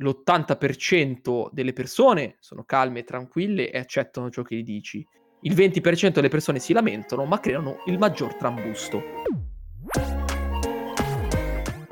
l'80% 0.00 1.48
delle 1.50 1.72
persone 1.72 2.36
sono 2.40 2.64
calme 2.64 3.04
tranquille 3.04 3.70
e 3.70 3.78
accettano 3.78 4.30
ciò 4.30 4.42
che 4.42 4.56
gli 4.56 4.62
dici. 4.62 5.06
Il 5.42 5.54
20% 5.54 6.10
delle 6.10 6.28
persone 6.28 6.58
si 6.58 6.72
lamentano 6.72 7.24
ma 7.24 7.40
creano 7.40 7.78
il 7.86 7.98
maggior 7.98 8.34
trambusto. 8.34 9.02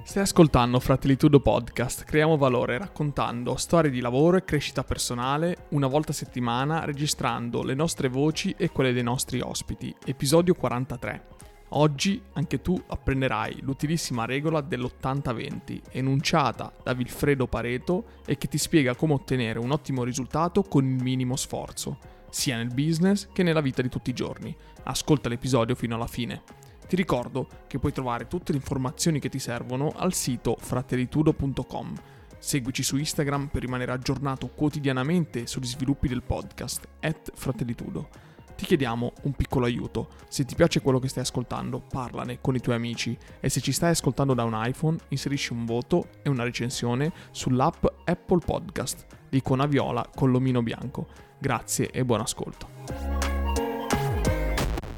Stai 0.03 0.23
ascoltando 0.23 0.81
Fratellitudo 0.81 1.41
Podcast, 1.41 2.05
creiamo 2.05 2.37
valore 2.37 2.79
raccontando 2.79 3.57
storie 3.57 3.91
di 3.91 4.01
lavoro 4.01 4.39
e 4.39 4.45
crescita 4.45 4.83
personale 4.83 5.67
una 5.71 5.89
volta 5.89 6.13
a 6.13 6.15
settimana 6.15 6.85
registrando 6.85 7.63
le 7.63 7.75
nostre 7.75 8.09
voci 8.09 8.55
e 8.57 8.71
quelle 8.71 8.93
dei 8.93 9.03
nostri 9.03 9.41
ospiti, 9.41 9.95
episodio 10.07 10.55
43. 10.55 11.36
Oggi 11.71 12.23
anche 12.35 12.63
tu 12.63 12.81
apprenderai 12.87 13.59
l'utilissima 13.63 14.25
regola 14.25 14.61
dell'80-20 14.61 15.81
enunciata 15.91 16.73
da 16.81 16.93
Vilfredo 16.93 17.49
Pareto 17.49 18.05
e 18.25 18.39
che 18.39 18.47
ti 18.47 18.57
spiega 18.57 18.95
come 18.95 19.15
ottenere 19.15 19.59
un 19.59 19.73
ottimo 19.73 20.05
risultato 20.05 20.63
con 20.63 20.85
il 20.85 21.03
minimo 21.03 21.35
sforzo, 21.35 21.99
sia 22.31 22.57
nel 22.57 22.73
business 22.73 23.29
che 23.33 23.43
nella 23.43 23.61
vita 23.61 23.83
di 23.83 23.89
tutti 23.89 24.11
i 24.11 24.15
giorni. 24.15 24.57
Ascolta 24.85 25.29
l'episodio 25.29 25.75
fino 25.75 25.97
alla 25.97 26.07
fine. 26.07 26.43
Ti 26.87 26.95
ricordo 26.95 27.49
che 27.67 27.81
puoi 27.81 27.93
trovare 27.93 28.29
tutte 28.29 28.53
le 28.53 28.59
informazioni 28.59 29.19
che 29.19 29.29
ti 29.29 29.41
servono 29.41 29.93
al 29.97 30.13
sito 30.13 30.57
fratellitudo.com. 30.61 31.95
Seguici 32.39 32.85
su 32.85 32.97
Instagram 32.97 33.49
per 33.49 33.63
rimanere 33.63 33.91
aggiornato 33.91 34.47
quotidianamente 34.47 35.49
sugli 35.49 35.67
sviluppi 35.67 36.07
del 36.07 36.23
podcast, 36.23 36.87
at 37.01 37.33
fratellitudo 37.35 38.27
ti 38.57 38.65
chiediamo 38.65 39.13
un 39.25 39.33
piccolo 39.33 39.67
aiuto. 39.67 40.09
Se 40.29 40.45
ti 40.45 40.55
piace 40.55 40.81
quello 40.81 40.99
che 40.99 41.09
stai 41.09 41.23
ascoltando, 41.23 41.81
parlane 41.81 42.41
con 42.41 42.55
i 42.55 42.61
tuoi 42.61 42.75
amici 42.75 43.17
e 43.39 43.49
se 43.51 43.61
ci 43.61 43.71
stai 43.71 43.91
ascoltando 43.91 44.33
da 44.33 44.45
un 44.45 44.55
iPhone, 44.57 44.97
inserisci 45.09 45.53
un 45.53 45.67
voto 45.67 46.09
e 46.23 46.31
una 46.31 46.43
recensione 46.43 47.13
sull'app 47.31 47.85
Apple 48.05 48.39
Podcast, 48.45 49.07
l'icona 49.29 49.67
viola 49.67 50.09
con 50.15 50.31
l'omino 50.31 50.63
bianco. 50.63 51.07
Grazie 51.39 51.91
e 51.91 52.05
buon 52.05 52.21
ascolto. 52.21 52.67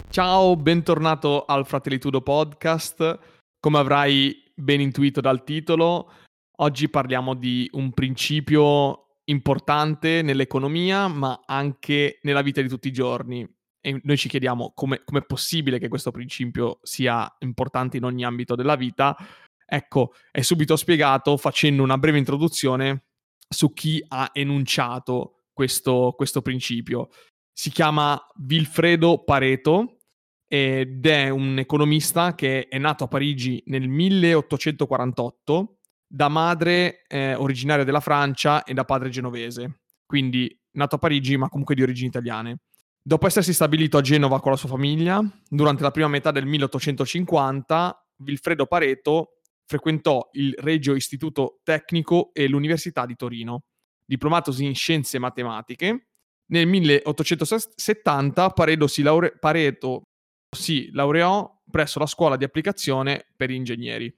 Ciao, 0.08 0.56
bentornato 0.56 1.44
al 1.44 1.66
Fratellitudo 1.66 2.22
Podcast. 2.22 3.18
Come 3.60 3.78
avrai 3.78 4.44
ben 4.54 4.80
intuito 4.80 5.20
dal 5.20 5.42
titolo, 5.42 6.10
oggi 6.58 6.88
parliamo 6.88 7.34
di 7.34 7.68
un 7.72 7.90
principio 7.90 9.07
importante 9.28 10.22
nell'economia, 10.22 11.08
ma 11.08 11.42
anche 11.46 12.18
nella 12.22 12.42
vita 12.42 12.60
di 12.60 12.68
tutti 12.68 12.88
i 12.88 12.92
giorni. 12.92 13.48
E 13.80 14.00
noi 14.02 14.16
ci 14.16 14.28
chiediamo 14.28 14.72
come 14.74 15.02
è 15.04 15.22
possibile 15.24 15.78
che 15.78 15.88
questo 15.88 16.10
principio 16.10 16.80
sia 16.82 17.32
importante 17.40 17.96
in 17.96 18.04
ogni 18.04 18.24
ambito 18.24 18.54
della 18.54 18.76
vita. 18.76 19.16
Ecco, 19.64 20.12
è 20.30 20.40
subito 20.40 20.76
spiegato 20.76 21.36
facendo 21.36 21.82
una 21.82 21.98
breve 21.98 22.18
introduzione 22.18 23.04
su 23.48 23.72
chi 23.72 24.04
ha 24.08 24.30
enunciato 24.32 25.44
questo, 25.52 26.14
questo 26.16 26.42
principio. 26.42 27.08
Si 27.52 27.70
chiama 27.70 28.18
Vilfredo 28.36 29.22
Pareto 29.24 29.98
ed 30.46 31.04
è 31.04 31.28
un 31.28 31.58
economista 31.58 32.34
che 32.34 32.68
è 32.68 32.78
nato 32.78 33.04
a 33.04 33.08
Parigi 33.08 33.62
nel 33.66 33.88
1848 33.88 35.77
da 36.08 36.28
madre 36.28 37.04
eh, 37.06 37.34
originaria 37.34 37.84
della 37.84 38.00
Francia 38.00 38.64
e 38.64 38.72
da 38.72 38.84
padre 38.84 39.10
genovese, 39.10 39.80
quindi 40.06 40.58
nato 40.72 40.94
a 40.94 40.98
Parigi 40.98 41.36
ma 41.36 41.48
comunque 41.48 41.74
di 41.74 41.82
origini 41.82 42.08
italiane. 42.08 42.60
Dopo 43.02 43.26
essersi 43.26 43.52
stabilito 43.52 43.98
a 43.98 44.00
Genova 44.00 44.40
con 44.40 44.50
la 44.50 44.56
sua 44.56 44.68
famiglia, 44.68 45.22
durante 45.48 45.82
la 45.82 45.90
prima 45.90 46.08
metà 46.08 46.30
del 46.30 46.46
1850, 46.46 48.06
Vilfredo 48.16 48.66
Pareto 48.66 49.40
frequentò 49.64 50.28
il 50.32 50.54
Regio 50.58 50.94
Istituto 50.94 51.60
Tecnico 51.62 52.30
e 52.32 52.48
l'Università 52.48 53.06
di 53.06 53.14
Torino. 53.16 53.64
Diplomatosi 54.04 54.64
in 54.64 54.74
scienze 54.74 55.18
matematiche, 55.18 56.08
nel 56.50 56.66
1870 56.66 58.50
Pareto 58.50 58.86
si, 58.86 59.02
laure- 59.02 59.38
Pareto 59.38 60.02
si 60.56 60.90
laureò 60.92 61.62
presso 61.70 61.98
la 61.98 62.06
scuola 62.06 62.36
di 62.36 62.44
applicazione 62.44 63.26
per 63.36 63.50
ingegneri. 63.50 64.14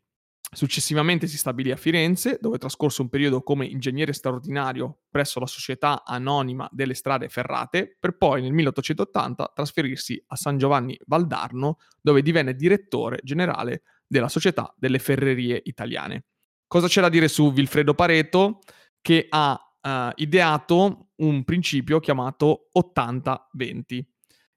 Successivamente 0.53 1.29
si 1.29 1.37
stabilì 1.37 1.71
a 1.71 1.77
Firenze, 1.77 2.39
dove 2.41 2.59
trascorse 2.59 3.03
un 3.03 3.09
periodo 3.09 3.41
come 3.41 3.67
ingegnere 3.67 4.13
straordinario 4.13 5.03
presso 5.09 5.39
la 5.39 5.47
Società 5.47 6.03
Anonima 6.05 6.69
delle 6.73 6.95
Strade 6.95 7.29
Ferrate, 7.29 7.97
per 7.99 8.17
poi 8.17 8.43
nel 8.43 8.53
1880 8.53 9.53
trasferirsi 9.55 10.21
a 10.27 10.35
San 10.35 10.59
Giovanni 10.59 10.99
Valdarno, 11.07 11.79
dove 12.01 12.21
divenne 12.21 12.57
direttore 12.57 13.21
generale 13.23 13.83
della 14.09 14.29
Società 14.29 14.75
delle 14.77 14.99
Ferrerie 14.99 15.61
Italiane. 15.65 16.25
Cosa 16.67 16.89
c'è 16.89 17.01
da 17.01 17.09
dire 17.09 17.29
su 17.29 17.53
Vilfredo 17.53 17.95
Pareto? 17.95 18.59
Che 19.01 19.27
ha 19.29 19.53
uh, 19.53 20.13
ideato 20.17 21.11
un 21.17 21.45
principio 21.45 22.01
chiamato 22.01 22.69
80-20. 22.77 24.01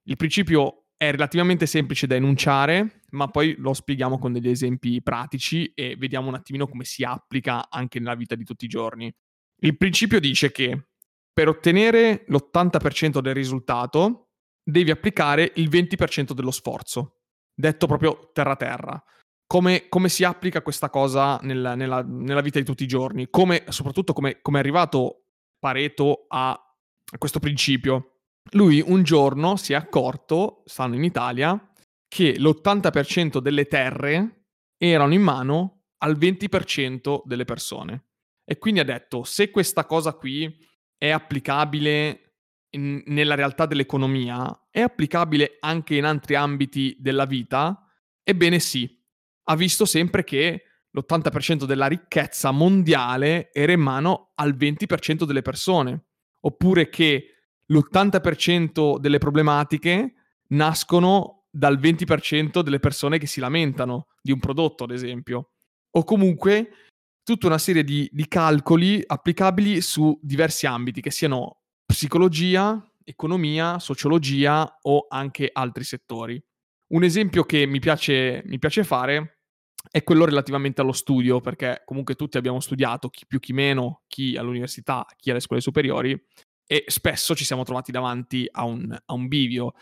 Il 0.05 0.15
principio 0.15 0.85
è 0.97 1.11
relativamente 1.11 1.67
semplice 1.67 2.07
da 2.07 2.15
enunciare, 2.15 3.02
ma 3.13 3.27
poi 3.27 3.55
lo 3.57 3.73
spieghiamo 3.73 4.19
con 4.19 4.33
degli 4.33 4.49
esempi 4.49 5.01
pratici 5.01 5.71
e 5.73 5.95
vediamo 5.95 6.27
un 6.27 6.35
attimino 6.35 6.67
come 6.67 6.83
si 6.83 7.03
applica 7.03 7.69
anche 7.69 7.99
nella 7.99 8.15
vita 8.15 8.35
di 8.35 8.43
tutti 8.43 8.65
i 8.65 8.67
giorni. 8.67 9.13
Il 9.61 9.77
principio 9.77 10.19
dice 10.19 10.51
che 10.51 10.89
per 11.31 11.47
ottenere 11.47 12.25
l'80% 12.27 13.19
del 13.19 13.33
risultato 13.33 14.29
devi 14.63 14.91
applicare 14.91 15.51
il 15.55 15.69
20% 15.69 16.33
dello 16.33 16.51
sforzo, 16.51 17.21
detto 17.53 17.87
proprio 17.87 18.31
terra 18.33 18.55
terra. 18.55 19.03
Come, 19.45 19.87
come 19.89 20.09
si 20.09 20.23
applica 20.23 20.61
questa 20.61 20.89
cosa 20.89 21.37
nella, 21.43 21.75
nella, 21.75 22.01
nella, 22.01 22.41
vita 22.41 22.59
di 22.59 22.65
tutti 22.65 22.83
i 22.83 22.87
giorni? 22.87 23.27
Come, 23.29 23.63
soprattutto 23.69 24.13
come, 24.13 24.41
come 24.41 24.57
è 24.57 24.61
arrivato 24.61 25.25
Pareto 25.59 26.25
a, 26.27 26.51
a 26.51 27.17
questo 27.17 27.39
principio? 27.39 28.13
lui 28.51 28.83
un 28.85 29.03
giorno 29.03 29.55
si 29.55 29.73
è 29.73 29.75
accorto, 29.75 30.63
stando 30.65 30.95
in 30.95 31.03
Italia, 31.03 31.71
che 32.13 32.37
l'80% 32.37 33.39
delle 33.39 33.65
terre 33.65 34.43
erano 34.77 35.15
in 35.15 35.23
mano 35.23 35.85
al 36.03 36.15
20% 36.15 37.23
delle 37.25 37.43
persone. 37.43 38.03
E 38.45 38.59
quindi 38.59 38.81
ha 38.81 38.83
detto, 38.83 39.23
se 39.23 39.49
questa 39.49 39.87
cosa 39.87 40.13
qui 40.13 40.55
è 40.95 41.09
applicabile 41.09 42.35
in, 42.75 43.01
nella 43.07 43.33
realtà 43.33 43.65
dell'economia, 43.65 44.67
è 44.69 44.81
applicabile 44.81 45.57
anche 45.59 45.95
in 45.95 46.05
altri 46.05 46.35
ambiti 46.35 46.95
della 46.99 47.25
vita? 47.25 47.83
Ebbene 48.21 48.59
sì, 48.59 48.95
ha 49.45 49.55
visto 49.55 49.85
sempre 49.85 50.23
che 50.23 50.65
l'80% 50.91 51.63
della 51.63 51.87
ricchezza 51.87 52.51
mondiale 52.51 53.51
era 53.51 53.71
in 53.71 53.81
mano 53.81 54.33
al 54.35 54.55
20% 54.55 55.23
delle 55.23 55.41
persone, 55.41 56.09
oppure 56.41 56.89
che 56.89 57.25
l'80% 57.65 58.99
delle 58.99 59.17
problematiche 59.17 60.13
nascono 60.49 61.42
dal 61.55 61.79
20% 61.79 62.61
delle 62.61 62.79
persone 62.79 63.19
che 63.19 63.27
si 63.27 63.39
lamentano 63.39 64.07
di 64.21 64.31
un 64.31 64.39
prodotto, 64.39 64.85
ad 64.85 64.91
esempio. 64.91 65.51
O 65.91 66.03
comunque 66.03 66.71
tutta 67.23 67.45
una 67.45 67.59
serie 67.59 67.83
di, 67.83 68.09
di 68.11 68.27
calcoli 68.27 69.03
applicabili 69.05 69.79
su 69.81 70.17
diversi 70.21 70.65
ambiti, 70.65 70.99
che 70.99 71.11
siano 71.11 71.59
psicologia, 71.85 72.83
economia, 73.03 73.77
sociologia 73.77 74.79
o 74.81 75.05
anche 75.07 75.49
altri 75.53 75.83
settori. 75.83 76.43
Un 76.87 77.03
esempio 77.03 77.43
che 77.43 77.67
mi 77.67 77.79
piace, 77.79 78.41
mi 78.45 78.57
piace 78.57 78.83
fare 78.83 79.41
è 79.91 80.03
quello 80.03 80.25
relativamente 80.25 80.81
allo 80.81 80.91
studio, 80.91 81.39
perché 81.39 81.83
comunque 81.85 82.15
tutti 82.15 82.37
abbiamo 82.37 82.59
studiato, 82.59 83.09
chi 83.09 83.25
più 83.27 83.39
chi 83.39 83.53
meno, 83.53 84.01
chi 84.07 84.35
all'università, 84.37 85.05
chi 85.17 85.29
alle 85.29 85.39
scuole 85.39 85.61
superiori, 85.61 86.19
e 86.65 86.85
spesso 86.87 87.35
ci 87.35 87.45
siamo 87.45 87.63
trovati 87.63 87.91
davanti 87.91 88.47
a 88.49 88.63
un, 88.63 88.91
a 88.91 89.13
un 89.13 89.27
bivio. 89.27 89.73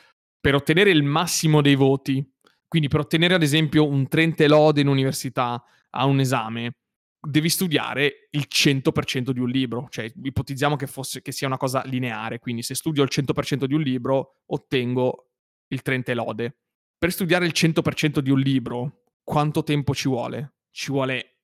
Per 0.42 0.56
ottenere 0.56 0.90
il 0.90 1.04
massimo 1.04 1.62
dei 1.62 1.76
voti, 1.76 2.28
quindi 2.68 2.88
per 2.88 3.02
ottenere 3.02 3.36
ad 3.36 3.44
esempio 3.44 3.88
un 3.88 4.08
30 4.08 4.48
lode 4.48 4.82
in 4.82 4.88
università 4.88 5.64
a 5.92 6.06
un 6.06 6.20
esame, 6.20 6.78
devi 7.20 7.50
studiare 7.50 8.28
il 8.32 8.48
100% 8.50 9.30
di 9.30 9.40
un 9.40 9.50
libro, 9.50 9.88
cioè 9.90 10.12
ipotizziamo 10.24 10.76
che, 10.76 10.88
fosse, 10.88 11.22
che 11.22 11.32
sia 11.32 11.46
una 11.48 11.58
cosa 11.58 11.84
lineare, 11.86 12.40
quindi 12.40 12.64
se 12.64 12.74
studio 12.74 13.04
il 13.04 13.10
100% 13.12 13.66
di 13.66 13.76
un 13.76 13.82
libro 13.82 14.40
ottengo 14.48 15.28
il 15.68 15.82
30 15.82 16.14
lode. 16.16 16.58
Per 16.98 17.12
studiare 17.12 17.46
il 17.46 17.54
100% 17.56 18.20
di 18.20 18.32
un 18.32 18.40
libro, 18.40 19.04
quanto 19.24 19.64
tempo 19.64 19.94
ci 19.94 20.08
vuole? 20.08 20.56
Ci 20.72 20.92
vuole 20.92 21.38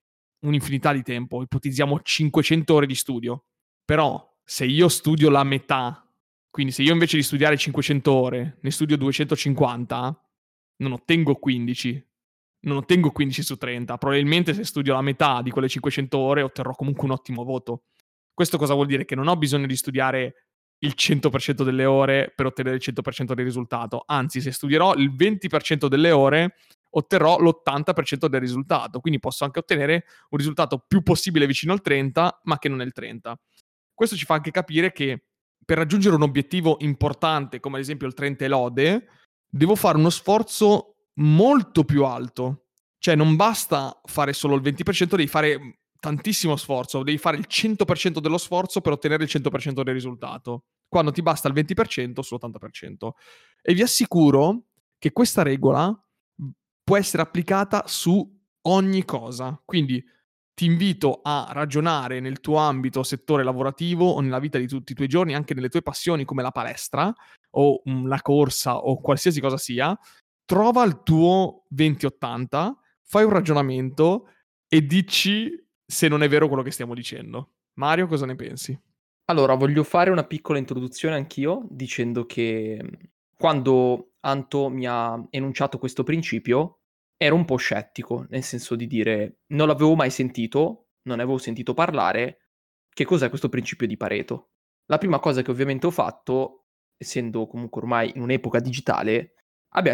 un'infinità 0.46 0.94
di 0.94 1.04
tempo, 1.04 1.42
ipotizziamo 1.42 2.00
500 2.02 2.74
ore 2.74 2.86
di 2.86 2.96
studio. 2.96 3.46
Però 3.86 4.36
se 4.44 4.66
io 4.66 4.88
studio 4.88 5.30
la 5.30 5.44
metà, 5.44 6.07
quindi 6.50 6.72
se 6.72 6.82
io 6.82 6.94
invece 6.94 7.18
di 7.18 7.24
studiare 7.24 7.58
500 7.58 8.12
ore 8.12 8.58
ne 8.62 8.72
studio 8.72 8.98
250, 8.98 10.22
non 10.78 10.92
ottengo 10.92 11.36
15. 11.36 12.06
Non 12.60 12.78
ottengo 12.78 13.12
15 13.12 13.44
su 13.44 13.58
30. 13.58 13.98
Probabilmente 13.98 14.54
se 14.54 14.64
studio 14.64 14.94
la 14.94 15.02
metà 15.02 15.42
di 15.42 15.52
quelle 15.52 15.70
500 15.70 16.18
ore 16.18 16.42
otterrò 16.42 16.74
comunque 16.74 17.06
un 17.06 17.12
ottimo 17.12 17.44
voto. 17.44 17.84
Questo 18.34 18.58
cosa 18.58 18.74
vuol 18.74 18.88
dire? 18.88 19.06
Che 19.06 19.16
non 19.16 19.28
ho 19.28 19.36
bisogno 19.36 19.68
di 19.68 19.76
studiare 19.76 20.48
il 20.80 20.94
100% 20.96 21.64
delle 21.64 21.86
ore 21.86 22.32
per 22.36 22.46
ottenere 22.46 22.76
il 22.76 22.82
100% 22.84 23.34
del 23.34 23.46
risultato. 23.46 24.04
Anzi, 24.06 24.42
se 24.42 24.52
studierò 24.52 24.94
il 24.96 25.14
20% 25.16 25.88
delle 25.88 26.12
ore, 26.12 26.56
otterrò 26.92 27.40
l'80% 27.40 28.28
del 28.28 28.40
risultato, 28.40 29.00
quindi 29.00 29.20
posso 29.20 29.44
anche 29.44 29.60
ottenere 29.60 30.06
un 30.30 30.38
risultato 30.38 30.84
più 30.88 31.02
possibile 31.04 31.46
vicino 31.46 31.74
al 31.74 31.82
30, 31.82 32.42
ma 32.44 32.58
che 32.58 32.70
non 32.70 32.82
è 32.82 32.86
il 32.86 32.94
30. 32.94 33.40
Questo 33.94 34.16
ci 34.16 34.26
fa 34.26 34.36
anche 34.36 34.52
capire 34.52 34.92
che 34.92 35.26
per 35.66 35.78
raggiungere 35.78 36.16
un 36.16 36.22
obiettivo 36.24 36.78
importante, 36.80 37.60
come 37.60 37.76
ad 37.78 37.82
esempio 37.82 38.08
il 38.08 38.14
30 38.14 38.46
e 38.46 38.48
lode, 38.48 39.08
devo 39.50 39.76
fare 39.76 39.98
uno 39.98 40.10
sforzo 40.10 40.96
molto 41.16 41.84
più 41.84 42.06
alto. 42.06 42.68
Cioè 43.00 43.16
non 43.16 43.36
basta 43.36 44.00
fare 44.06 44.34
solo 44.34 44.56
il 44.56 44.62
20%, 44.62 45.16
devi 45.16 45.28
fare 45.28 45.80
tantissimo 46.00 46.56
sforzo, 46.56 47.04
devi 47.04 47.18
fare 47.18 47.38
il 47.38 47.46
100% 47.50 48.20
dello 48.20 48.38
sforzo 48.38 48.82
per 48.82 48.94
ottenere 48.94 49.24
il 49.24 49.30
100% 49.32 49.84
del 49.84 49.94
risultato, 49.94 50.66
quando 50.88 51.12
ti 51.12 51.22
basta 51.22 51.48
il 51.48 51.54
20% 51.54 52.20
sull'80%. 52.22 53.10
E 53.62 53.74
vi 53.74 53.82
assicuro 53.82 54.68
che 54.98 55.12
questa 55.12 55.44
regola 55.44 55.94
può 56.84 56.98
essere 56.98 57.22
applicata 57.22 57.84
su 57.88 58.26
ogni 58.62 59.06
cosa. 59.06 59.62
Quindi 59.66 60.04
ti 60.58 60.66
invito 60.66 61.20
a 61.22 61.50
ragionare 61.52 62.20
nel 62.20 62.40
tuo 62.40 62.58
ambito, 62.58 63.04
settore 63.04 63.44
lavorativo 63.44 64.10
o 64.10 64.22
nella 64.22 64.40
vita 64.40 64.58
di 64.58 64.68
tutti 64.68 64.94
i 64.94 64.96
tuoi 64.96 65.08
giorni, 65.08 65.36
anche 65.36 65.54
nelle 65.54 65.70
tue 65.70 65.84
passioni 65.84 66.26
come 66.26 66.42
la 66.42 66.50
palestra 66.50 67.14
o 67.52 67.84
la 67.86 68.20
corsa 68.24 68.78
o 68.78 69.00
qualsiasi 69.00 69.40
cosa 69.40 69.58
sia, 69.58 69.96
trova 70.46 70.84
il 70.84 71.04
tuo 71.04 71.66
20-80, 71.76 72.72
fai 73.04 73.24
un 73.24 73.30
ragionamento 73.30 74.30
e 74.68 74.84
dici 74.84 75.64
se 75.86 76.08
non 76.08 76.24
è 76.24 76.28
vero 76.28 76.48
quello 76.48 76.64
che 76.64 76.72
stiamo 76.72 76.96
dicendo. 76.96 77.52
Mario, 77.74 78.08
cosa 78.08 78.26
ne 78.26 78.34
pensi? 78.34 78.76
Allora, 79.26 79.54
voglio 79.54 79.84
fare 79.84 80.10
una 80.10 80.24
piccola 80.24 80.58
introduzione 80.58 81.14
anch'io 81.14 81.68
dicendo 81.70 82.26
che 82.26 82.84
quando 83.38 84.14
Anto 84.22 84.70
mi 84.70 84.88
ha 84.88 85.24
enunciato 85.30 85.78
questo 85.78 86.02
principio 86.02 86.80
ero 87.18 87.36
un 87.36 87.46
po' 87.46 87.58
scettico, 87.58 88.26
nel 88.30 88.44
senso 88.44 88.76
di 88.76 88.88
dire 88.88 89.40
non 89.48 89.68
l'avevo 89.68 89.96
mai 89.96 90.12
sentito, 90.12 90.90
non 91.04 91.18
ne 91.18 91.24
avevo 91.24 91.38
sentito 91.38 91.74
parlare, 91.74 92.52
che 92.90 93.06
cos'è 93.06 93.30
questo 93.30 93.50
principio 93.50 93.88
di 93.88 93.98
Pareto? 93.98 94.52
La 94.86 94.98
prima 94.98 95.20
cosa 95.20 95.42
che 95.42 95.52
ovviamente 95.52 95.88
ho 95.88 95.92
fatto, 95.92 96.68
essendo 96.96 97.48
comunque 97.48 97.82
ormai 97.82 98.12
in 98.16 98.22
un'epoca 98.22 98.60
digitale, 98.60 99.34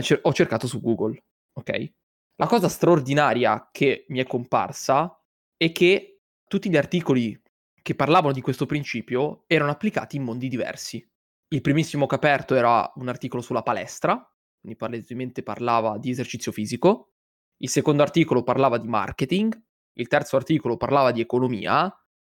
cer- 0.02 0.20
ho 0.24 0.34
cercato 0.34 0.68
su 0.68 0.81
Google, 0.81 1.24
ok? 1.54 1.94
La 2.36 2.48
cosa 2.48 2.68
straordinaria 2.68 3.70
che 3.72 4.06
mi 4.10 4.20
è 4.20 4.25
comparsa 4.25 5.20
è 5.56 5.72
che 5.72 6.22
tutti 6.48 6.70
gli 6.70 6.78
articoli 6.78 7.40
che 7.81 7.96
parlavano 7.96 8.34
di 8.34 8.42
questo 8.42 8.66
principio 8.66 9.44
erano 9.48 9.72
applicati 9.72 10.16
in 10.16 10.24
mondi 10.24 10.48
diversi. 10.48 11.06
Il 11.50 11.62
primissimo 11.62 12.06
che 12.06 12.16
aperto 12.16 12.56
era 12.56 12.92
un 12.96 13.08
articolo 13.10 13.42
sulla 13.42 13.62
palestra, 13.62 14.16
quindi 14.60 14.78
palesemente 14.78 15.44
parlava 15.44 15.98
di 15.98 16.10
esercizio 16.10 16.52
fisico. 16.52 17.12
Il 17.57 17.69
secondo 17.69 18.01
articolo 18.01 18.44
parlava 18.44 18.77
di 18.77 18.88
marketing. 18.88 19.59
Il 19.94 20.07
terzo 20.07 20.35
articolo 20.35 20.77
parlava 20.77 21.11
di 21.11 21.21
economia. 21.21 21.91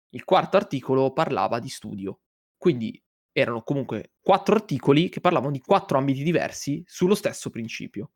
Il 0.10 0.24
quarto 0.24 0.58
articolo 0.58 1.14
parlava 1.14 1.60
di 1.60 1.70
studio. 1.70 2.22
Quindi 2.58 3.02
erano 3.32 3.64
comunque 3.64 4.14
quattro 4.22 4.56
articoli 4.56 5.10
che 5.10 5.20
parlavano 5.20 5.52
di 5.52 5.60
quattro 5.60 5.98
ambiti 5.98 6.24
diversi 6.24 6.84
sullo 6.86 7.16
stesso 7.16 7.50
principio. 7.50 8.12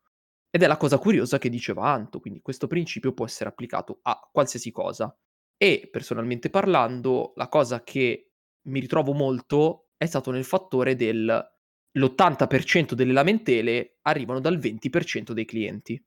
Ed 0.50 0.62
è 0.62 0.66
la 0.66 0.76
cosa 0.76 0.98
curiosa 0.98 1.38
che 1.38 1.48
diceva 1.48 1.90
Anto, 1.90 2.20
quindi 2.20 2.40
questo 2.40 2.66
principio 2.66 3.12
può 3.12 3.24
essere 3.24 3.50
applicato 3.50 4.00
a 4.02 4.18
qualsiasi 4.32 4.70
cosa. 4.70 5.14
E 5.56 5.88
personalmente 5.90 6.48
parlando, 6.50 7.32
la 7.36 7.48
cosa 7.48 7.82
che 7.82 8.32
mi 8.68 8.80
ritrovo 8.80 9.12
molto 9.12 9.90
è 9.96 10.06
stato 10.06 10.30
nel 10.30 10.44
fattore 10.44 10.96
del 10.96 11.48
l'80% 11.92 12.92
delle 12.92 13.12
lamentele 13.12 13.98
arrivano 14.02 14.40
dal 14.40 14.58
20% 14.58 15.32
dei 15.32 15.44
clienti. 15.44 16.02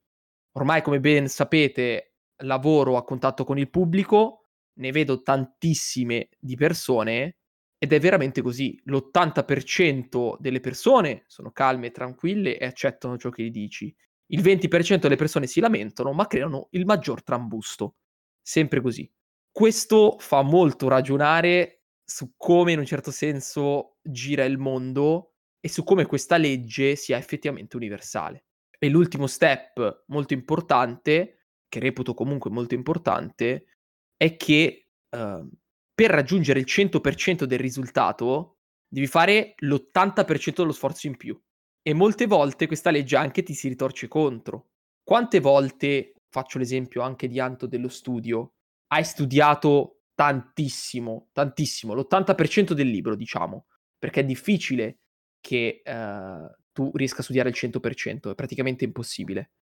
Ormai, 0.56 0.82
come 0.82 1.00
ben 1.00 1.28
sapete, 1.28 2.14
lavoro 2.42 2.96
a 2.96 3.04
contatto 3.04 3.44
con 3.44 3.58
il 3.58 3.70
pubblico, 3.70 4.48
ne 4.74 4.90
vedo 4.92 5.22
tantissime 5.22 6.28
di 6.38 6.56
persone 6.56 7.38
ed 7.78 7.92
è 7.92 8.00
veramente 8.00 8.40
così. 8.42 8.80
L'80% 8.84 10.36
delle 10.38 10.60
persone 10.60 11.24
sono 11.26 11.50
calme 11.50 11.90
tranquille 11.90 12.58
e 12.58 12.66
accettano 12.66 13.16
ciò 13.18 13.30
che 13.30 13.42
gli 13.44 13.50
dici 13.50 13.94
il 14.28 14.40
20% 14.40 15.02
delle 15.02 15.16
persone 15.16 15.46
si 15.46 15.60
lamentano, 15.60 16.12
ma 16.12 16.26
creano 16.26 16.68
il 16.70 16.84
maggior 16.86 17.22
trambusto. 17.22 17.96
Sempre 18.40 18.80
così. 18.80 19.10
Questo 19.50 20.16
fa 20.18 20.42
molto 20.42 20.88
ragionare 20.88 21.82
su 22.04 22.34
come 22.36 22.72
in 22.72 22.78
un 22.78 22.86
certo 22.86 23.10
senso 23.10 23.98
gira 24.02 24.44
il 24.44 24.58
mondo 24.58 25.34
e 25.60 25.68
su 25.68 25.84
come 25.84 26.06
questa 26.06 26.36
legge 26.36 26.96
sia 26.96 27.18
effettivamente 27.18 27.76
universale. 27.76 28.43
E 28.78 28.88
l'ultimo 28.88 29.26
step 29.26 30.04
molto 30.08 30.34
importante, 30.34 31.46
che 31.68 31.78
reputo 31.80 32.14
comunque 32.14 32.50
molto 32.50 32.74
importante, 32.74 33.66
è 34.16 34.36
che 34.36 34.88
uh, 35.10 35.48
per 35.94 36.10
raggiungere 36.10 36.60
il 36.60 36.66
100% 36.68 37.44
del 37.44 37.58
risultato 37.58 38.58
devi 38.88 39.06
fare 39.06 39.54
l'80% 39.58 40.54
dello 40.56 40.72
sforzo 40.72 41.06
in 41.06 41.16
più. 41.16 41.40
E 41.82 41.92
molte 41.92 42.26
volte 42.26 42.66
questa 42.66 42.90
legge 42.90 43.16
anche 43.16 43.42
ti 43.42 43.54
si 43.54 43.68
ritorce 43.68 44.08
contro. 44.08 44.70
Quante 45.02 45.40
volte, 45.40 46.14
faccio 46.30 46.58
l'esempio 46.58 47.02
anche 47.02 47.28
di 47.28 47.38
Anto 47.38 47.66
dello 47.66 47.88
studio, 47.88 48.54
hai 48.88 49.04
studiato 49.04 50.04
tantissimo, 50.14 51.28
tantissimo, 51.32 51.94
l'80% 51.94 52.72
del 52.72 52.88
libro, 52.88 53.16
diciamo, 53.16 53.66
perché 53.98 54.20
è 54.20 54.24
difficile 54.24 55.00
che 55.40 55.82
uh, 55.84 56.63
tu 56.74 56.90
riesca 56.94 57.20
a 57.20 57.22
studiare 57.22 57.48
il 57.48 57.54
100%, 57.56 58.32
è 58.32 58.34
praticamente 58.34 58.84
impossibile. 58.84 59.52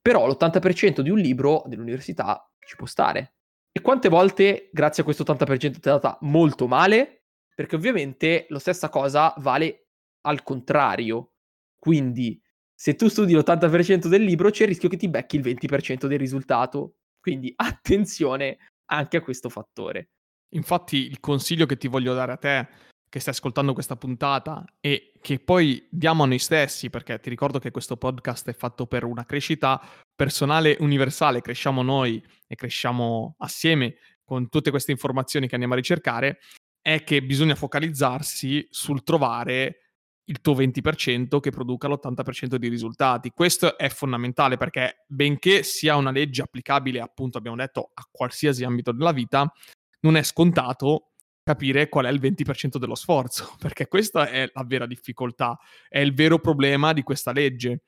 Però 0.00 0.26
l'80% 0.26 1.00
di 1.00 1.10
un 1.10 1.18
libro 1.18 1.62
dell'università 1.66 2.50
ci 2.58 2.74
può 2.74 2.86
stare. 2.86 3.34
E 3.70 3.80
quante 3.80 4.08
volte, 4.08 4.70
grazie 4.72 5.02
a 5.02 5.04
questo 5.04 5.22
80%, 5.22 5.58
ti 5.58 5.66
è 5.66 5.90
andata 5.90 6.18
molto 6.22 6.66
male? 6.66 7.26
Perché 7.54 7.76
ovviamente 7.76 8.46
la 8.48 8.58
stessa 8.58 8.88
cosa 8.88 9.32
vale 9.38 9.88
al 10.22 10.42
contrario. 10.42 11.34
Quindi, 11.78 12.40
se 12.74 12.96
tu 12.96 13.08
studi 13.08 13.34
l'80% 13.34 14.08
del 14.08 14.24
libro, 14.24 14.50
c'è 14.50 14.62
il 14.62 14.70
rischio 14.70 14.88
che 14.88 14.96
ti 14.96 15.08
becchi 15.08 15.36
il 15.36 15.42
20% 15.42 16.06
del 16.06 16.18
risultato. 16.18 16.96
Quindi, 17.20 17.52
attenzione 17.56 18.72
anche 18.86 19.18
a 19.18 19.22
questo 19.22 19.48
fattore. 19.48 20.10
Infatti, 20.54 20.96
il 20.96 21.20
consiglio 21.20 21.66
che 21.66 21.76
ti 21.76 21.88
voglio 21.88 22.14
dare 22.14 22.32
a 22.32 22.36
te, 22.36 22.68
che 23.12 23.20
stai 23.20 23.34
ascoltando 23.34 23.74
questa 23.74 23.94
puntata 23.94 24.64
e 24.80 25.12
che 25.20 25.38
poi 25.38 25.86
diamo 25.90 26.22
a 26.22 26.26
noi 26.26 26.38
stessi, 26.38 26.88
perché 26.88 27.20
ti 27.20 27.28
ricordo 27.28 27.58
che 27.58 27.70
questo 27.70 27.98
podcast 27.98 28.48
è 28.48 28.54
fatto 28.54 28.86
per 28.86 29.04
una 29.04 29.26
crescita 29.26 29.78
personale 30.16 30.78
universale, 30.80 31.42
cresciamo 31.42 31.82
noi 31.82 32.24
e 32.46 32.54
cresciamo 32.54 33.34
assieme 33.40 33.96
con 34.24 34.48
tutte 34.48 34.70
queste 34.70 34.92
informazioni 34.92 35.46
che 35.46 35.52
andiamo 35.52 35.74
a 35.74 35.76
ricercare, 35.76 36.38
è 36.80 37.04
che 37.04 37.22
bisogna 37.22 37.54
focalizzarsi 37.54 38.66
sul 38.70 39.02
trovare 39.02 39.98
il 40.30 40.40
tuo 40.40 40.54
20% 40.54 41.38
che 41.38 41.50
produca 41.50 41.88
l'80% 41.88 42.54
dei 42.54 42.70
risultati. 42.70 43.28
Questo 43.28 43.76
è 43.76 43.90
fondamentale 43.90 44.56
perché 44.56 45.04
benché 45.06 45.64
sia 45.64 45.96
una 45.96 46.12
legge 46.12 46.40
applicabile, 46.40 47.00
appunto 47.00 47.36
abbiamo 47.36 47.58
detto, 47.58 47.90
a 47.92 48.08
qualsiasi 48.10 48.64
ambito 48.64 48.90
della 48.90 49.12
vita, 49.12 49.52
non 50.00 50.16
è 50.16 50.22
scontato 50.22 51.11
capire 51.42 51.88
qual 51.88 52.06
è 52.06 52.10
il 52.10 52.20
20% 52.20 52.76
dello 52.76 52.94
sforzo, 52.94 53.54
perché 53.58 53.88
questa 53.88 54.28
è 54.28 54.50
la 54.52 54.64
vera 54.64 54.86
difficoltà, 54.86 55.58
è 55.88 55.98
il 55.98 56.14
vero 56.14 56.38
problema 56.38 56.92
di 56.92 57.02
questa 57.02 57.32
legge. 57.32 57.82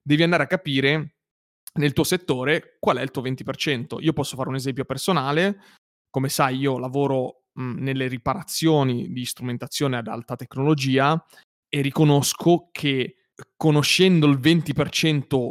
Devi 0.00 0.22
andare 0.22 0.44
a 0.44 0.46
capire 0.46 1.16
nel 1.74 1.92
tuo 1.92 2.04
settore 2.04 2.76
qual 2.78 2.98
è 2.98 3.02
il 3.02 3.10
tuo 3.10 3.22
20%. 3.22 3.98
Io 4.00 4.12
posso 4.12 4.36
fare 4.36 4.48
un 4.48 4.54
esempio 4.54 4.84
personale, 4.84 5.60
come 6.10 6.28
sai 6.28 6.58
io 6.58 6.78
lavoro 6.78 7.44
mh, 7.52 7.82
nelle 7.82 8.08
riparazioni 8.08 9.12
di 9.12 9.24
strumentazione 9.24 9.96
ad 9.96 10.06
alta 10.06 10.36
tecnologia 10.36 11.22
e 11.68 11.80
riconosco 11.80 12.70
che 12.72 13.28
conoscendo 13.56 14.26
il 14.26 14.38
20% 14.38 15.50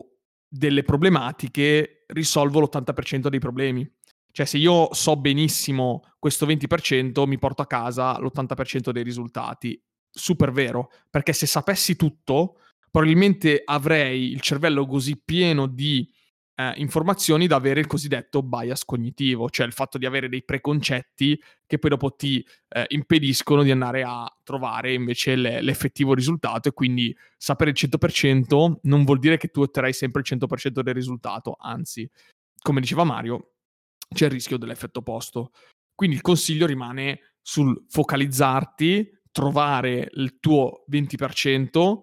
delle 0.50 0.84
problematiche 0.84 2.04
risolvo 2.08 2.60
l'80% 2.60 3.28
dei 3.28 3.40
problemi. 3.40 3.90
Cioè 4.32 4.46
se 4.46 4.58
io 4.58 4.94
so 4.94 5.16
benissimo 5.16 6.04
questo 6.20 6.46
20% 6.46 7.26
mi 7.26 7.38
porto 7.38 7.62
a 7.62 7.68
casa 7.68 8.20
l'80% 8.20 8.92
dei 8.92 9.04
risultati. 9.04 9.82
Super 10.10 10.52
vero, 10.52 10.90
perché 11.10 11.34
se 11.34 11.46
sapessi 11.46 11.96
tutto 11.96 12.60
probabilmente 12.90 13.62
avrei 13.64 14.32
il 14.32 14.42
cervello 14.42 14.86
così 14.86 15.22
pieno 15.24 15.68
di 15.68 16.10
eh, 16.60 16.74
informazioni 16.78 17.46
da 17.46 17.56
avere 17.56 17.80
il 17.80 17.88
cosiddetto 17.88 18.42
bias 18.42 18.84
cognitivo, 18.84 19.50
cioè 19.50 19.68
il 19.68 19.74
fatto 19.74 19.98
di 20.00 20.08
avere 20.08 20.28
dei 20.28 20.44
preconcetti 20.44 21.40
che 21.66 21.78
poi 21.78 21.92
dopo 21.92 22.16
ti 22.16 22.44
eh, 22.70 22.86
impediscono 22.90 23.62
di 23.62 23.70
andare 23.70 24.04
a 24.04 24.28
trovare 24.44 24.94
invece 24.94 25.36
le, 25.36 25.62
l'effettivo 25.62 26.16
risultato 26.16 26.70
e 26.70 26.74
quindi 26.74 27.16
sapere 27.38 27.70
il 27.70 27.78
100% 27.78 28.80
non 28.84 29.04
vuol 29.04 29.20
dire 29.20 29.38
che 29.38 29.50
tu 29.50 29.62
otterrai 29.62 29.94
sempre 29.94 30.22
il 30.26 30.38
100% 30.38 30.82
del 30.82 30.96
risultato, 30.96 31.56
anzi, 31.60 32.10
come 32.60 32.82
diceva 32.82 33.04
Mario, 33.04 33.52
c'è 34.14 34.26
il 34.26 34.32
rischio 34.32 34.58
dell'effetto 34.58 35.00
opposto. 35.00 35.52
Quindi 35.94 36.16
il 36.16 36.22
consiglio 36.22 36.66
rimane 36.66 37.34
sul 37.42 37.86
focalizzarti, 37.88 39.10
trovare 39.32 40.10
il 40.14 40.40
tuo 40.40 40.84
20% 40.90 42.00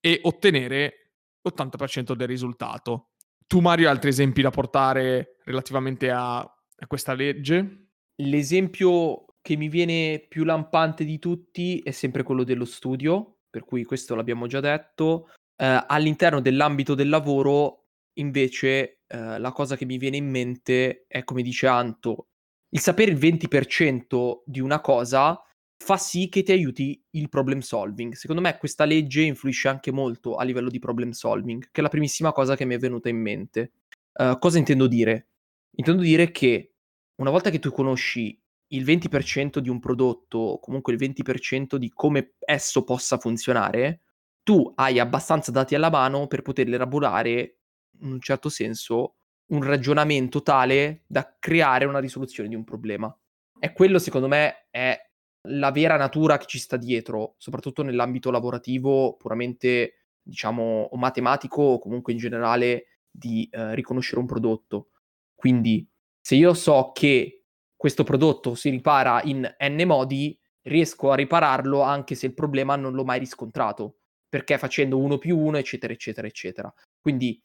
e 0.00 0.20
ottenere 0.22 1.12
l'80% 1.42 2.14
del 2.14 2.26
risultato 2.26 3.10
Tu 3.46 3.60
Mario 3.60 3.86
hai 3.86 3.92
altri 3.92 4.10
esempi 4.10 4.42
da 4.42 4.50
portare 4.50 5.36
relativamente 5.44 6.10
a, 6.10 6.38
a 6.38 6.86
questa 6.86 7.14
legge? 7.14 7.88
L'esempio 8.16 9.24
che 9.42 9.56
mi 9.56 9.68
viene 9.68 10.24
più 10.28 10.44
lampante 10.44 11.04
di 11.04 11.18
tutti 11.18 11.80
è 11.80 11.90
sempre 11.90 12.22
quello 12.22 12.44
dello 12.44 12.64
studio, 12.64 13.38
per 13.48 13.64
cui 13.64 13.84
questo 13.84 14.14
l'abbiamo 14.14 14.46
già 14.46 14.60
detto. 14.60 15.30
Eh, 15.56 15.84
all'interno 15.86 16.40
dell'ambito 16.40 16.94
del 16.94 17.08
lavoro, 17.08 17.88
invece, 18.18 18.99
eh, 19.12 19.38
la 19.40 19.50
cosa 19.50 19.76
che 19.76 19.84
mi 19.84 19.98
viene 19.98 20.18
in 20.18 20.30
mente 20.30 21.04
è, 21.08 21.24
come 21.24 21.42
dice 21.42 21.66
Anto, 21.66 22.28
il 22.68 22.78
sapere 22.78 23.10
il 23.10 23.18
20% 23.18 24.42
di 24.44 24.60
una 24.60 24.80
cosa 24.80 25.42
fa 25.76 25.96
sì 25.96 26.28
che 26.28 26.44
ti 26.44 26.52
aiuti 26.52 27.02
il 27.10 27.28
problem 27.28 27.58
solving. 27.58 28.12
Secondo 28.14 28.40
me 28.40 28.56
questa 28.56 28.84
legge 28.84 29.22
influisce 29.22 29.66
anche 29.66 29.90
molto 29.90 30.36
a 30.36 30.44
livello 30.44 30.70
di 30.70 30.78
problem 30.78 31.10
solving, 31.10 31.60
che 31.72 31.80
è 31.80 31.82
la 31.82 31.88
primissima 31.88 32.30
cosa 32.30 32.54
che 32.54 32.64
mi 32.64 32.74
è 32.74 32.78
venuta 32.78 33.08
in 33.08 33.20
mente. 33.20 33.72
Uh, 34.12 34.38
cosa 34.38 34.58
intendo 34.58 34.86
dire? 34.86 35.30
Intendo 35.72 36.02
dire 36.02 36.30
che 36.30 36.74
una 37.16 37.30
volta 37.30 37.50
che 37.50 37.58
tu 37.58 37.72
conosci 37.72 38.40
il 38.68 38.84
20% 38.84 39.58
di 39.58 39.68
un 39.68 39.80
prodotto, 39.80 40.38
o 40.38 40.60
comunque 40.60 40.92
il 40.92 41.00
20% 41.00 41.74
di 41.76 41.90
come 41.92 42.34
esso 42.38 42.84
possa 42.84 43.18
funzionare, 43.18 44.02
tu 44.44 44.72
hai 44.76 45.00
abbastanza 45.00 45.50
dati 45.50 45.74
alla 45.74 45.90
mano 45.90 46.28
per 46.28 46.42
poter 46.42 46.68
elaborare, 46.68 47.59
in 48.00 48.12
un 48.12 48.20
certo 48.20 48.48
senso, 48.48 49.14
un 49.50 49.62
ragionamento 49.62 50.42
tale 50.42 51.02
da 51.06 51.36
creare 51.38 51.84
una 51.84 51.98
risoluzione 51.98 52.48
di 52.48 52.54
un 52.54 52.64
problema. 52.64 53.14
E 53.58 53.72
quello, 53.72 53.98
secondo 53.98 54.28
me, 54.28 54.66
è 54.70 54.98
la 55.48 55.70
vera 55.70 55.96
natura 55.96 56.38
che 56.38 56.46
ci 56.46 56.58
sta 56.58 56.76
dietro, 56.76 57.34
soprattutto 57.38 57.82
nell'ambito 57.82 58.30
lavorativo, 58.30 59.16
puramente, 59.16 60.06
diciamo, 60.22 60.88
o 60.90 60.96
matematico, 60.96 61.62
o 61.62 61.78
comunque 61.78 62.12
in 62.12 62.18
generale 62.18 62.86
di 63.10 63.48
eh, 63.50 63.74
riconoscere 63.74 64.20
un 64.20 64.26
prodotto. 64.26 64.90
Quindi, 65.34 65.86
se 66.20 66.34
io 66.36 66.54
so 66.54 66.92
che 66.92 67.44
questo 67.76 68.04
prodotto 68.04 68.54
si 68.54 68.70
ripara 68.70 69.22
in 69.24 69.42
n 69.58 69.82
modi, 69.86 70.38
riesco 70.62 71.10
a 71.10 71.16
ripararlo 71.16 71.80
anche 71.80 72.14
se 72.14 72.26
il 72.26 72.34
problema 72.34 72.76
non 72.76 72.92
l'ho 72.92 73.04
mai 73.04 73.18
riscontrato, 73.18 74.00
perché 74.28 74.58
facendo 74.58 74.98
1 74.98 75.18
più 75.18 75.38
1, 75.38 75.56
eccetera, 75.58 75.92
eccetera, 75.92 76.26
eccetera. 76.26 76.72
Quindi, 77.00 77.42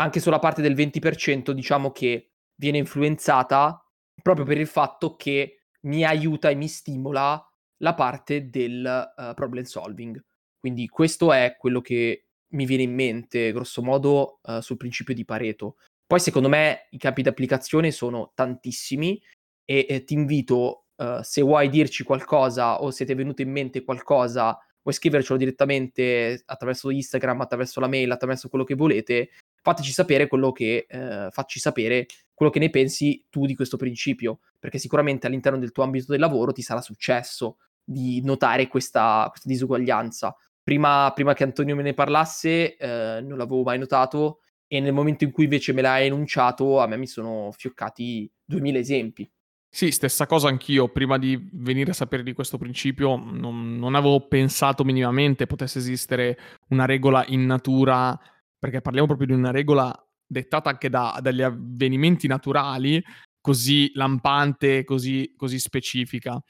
anche 0.00 0.18
sulla 0.18 0.38
parte 0.38 0.62
del 0.62 0.74
20%, 0.74 1.50
diciamo 1.50 1.92
che 1.92 2.30
viene 2.54 2.78
influenzata 2.78 3.86
proprio 4.22 4.46
per 4.46 4.58
il 4.58 4.66
fatto 4.66 5.14
che 5.16 5.66
mi 5.82 6.04
aiuta 6.04 6.48
e 6.48 6.54
mi 6.54 6.68
stimola 6.68 7.42
la 7.82 7.94
parte 7.94 8.48
del 8.48 9.12
uh, 9.16 9.34
problem 9.34 9.64
solving. 9.64 10.22
Quindi 10.58 10.88
questo 10.88 11.32
è 11.32 11.56
quello 11.58 11.80
che 11.80 12.26
mi 12.52 12.64
viene 12.64 12.82
in 12.82 12.94
mente, 12.94 13.52
grosso 13.52 13.82
modo, 13.82 14.40
uh, 14.42 14.60
sul 14.60 14.78
principio 14.78 15.14
di 15.14 15.24
Pareto. 15.24 15.76
Poi 16.06 16.18
secondo 16.18 16.48
me 16.48 16.86
i 16.90 16.98
campi 16.98 17.22
d'applicazione 17.22 17.90
sono 17.90 18.32
tantissimi 18.34 19.22
e, 19.64 19.86
e 19.88 20.04
ti 20.04 20.14
invito, 20.14 20.86
uh, 20.96 21.20
se 21.22 21.42
vuoi 21.42 21.68
dirci 21.68 22.04
qualcosa 22.04 22.82
o 22.82 22.90
se 22.90 23.04
ti 23.04 23.12
è 23.12 23.14
venuto 23.14 23.42
in 23.42 23.50
mente 23.50 23.84
qualcosa, 23.84 24.58
puoi 24.80 24.94
scrivercelo 24.94 25.38
direttamente 25.38 26.42
attraverso 26.46 26.90
Instagram, 26.90 27.42
attraverso 27.42 27.80
la 27.80 27.88
mail, 27.88 28.10
attraverso 28.10 28.48
quello 28.48 28.64
che 28.64 28.74
volete, 28.74 29.30
fateci 29.62 29.92
sapere 29.92 30.26
quello 30.26 30.52
che, 30.52 30.86
eh, 30.88 31.28
facci 31.30 31.58
sapere 31.58 32.06
quello 32.34 32.50
che 32.50 32.58
ne 32.58 32.70
pensi 32.70 33.24
tu 33.28 33.46
di 33.46 33.54
questo 33.54 33.76
principio, 33.76 34.40
perché 34.58 34.78
sicuramente 34.78 35.26
all'interno 35.26 35.58
del 35.58 35.72
tuo 35.72 35.82
ambito 35.82 36.06
del 36.12 36.20
lavoro 36.20 36.52
ti 36.52 36.62
sarà 36.62 36.80
successo 36.80 37.58
di 37.84 38.22
notare 38.22 38.66
questa, 38.68 39.26
questa 39.28 39.48
disuguaglianza. 39.48 40.34
Prima, 40.62 41.10
prima, 41.14 41.34
che 41.34 41.44
Antonio 41.44 41.74
me 41.74 41.82
ne 41.82 41.94
parlasse, 41.94 42.76
eh, 42.76 43.20
non 43.20 43.36
l'avevo 43.36 43.62
mai 43.62 43.78
notato 43.78 44.40
e 44.66 44.78
nel 44.78 44.92
momento 44.92 45.24
in 45.24 45.32
cui 45.32 45.44
invece 45.44 45.72
me 45.72 45.82
l'hai 45.82 46.06
enunciato, 46.06 46.80
a 46.80 46.86
me 46.86 46.96
mi 46.96 47.08
sono 47.08 47.50
fioccati 47.50 48.30
2000 48.44 48.78
esempi. 48.78 49.28
Sì, 49.68 49.90
stessa 49.90 50.26
cosa 50.26 50.48
anch'io. 50.48 50.88
Prima 50.88 51.18
di 51.18 51.48
venire 51.52 51.90
a 51.90 51.94
sapere 51.94 52.22
di 52.22 52.32
questo 52.32 52.56
principio, 52.56 53.16
non, 53.16 53.76
non 53.76 53.94
avevo 53.94 54.28
pensato 54.28 54.84
minimamente 54.84 55.46
potesse 55.46 55.78
esistere 55.78 56.38
una 56.68 56.86
regola 56.86 57.24
in 57.28 57.46
natura 57.46 58.18
perché 58.60 58.80
parliamo 58.80 59.08
proprio 59.08 59.26
di 59.26 59.32
una 59.32 59.50
regola 59.50 59.92
dettata 60.24 60.70
anche 60.70 60.88
da, 60.88 61.18
dagli 61.20 61.42
avvenimenti 61.42 62.28
naturali, 62.28 63.02
così 63.40 63.90
lampante, 63.94 64.84
così, 64.84 65.32
così, 65.36 65.58
specifica. 65.58 66.40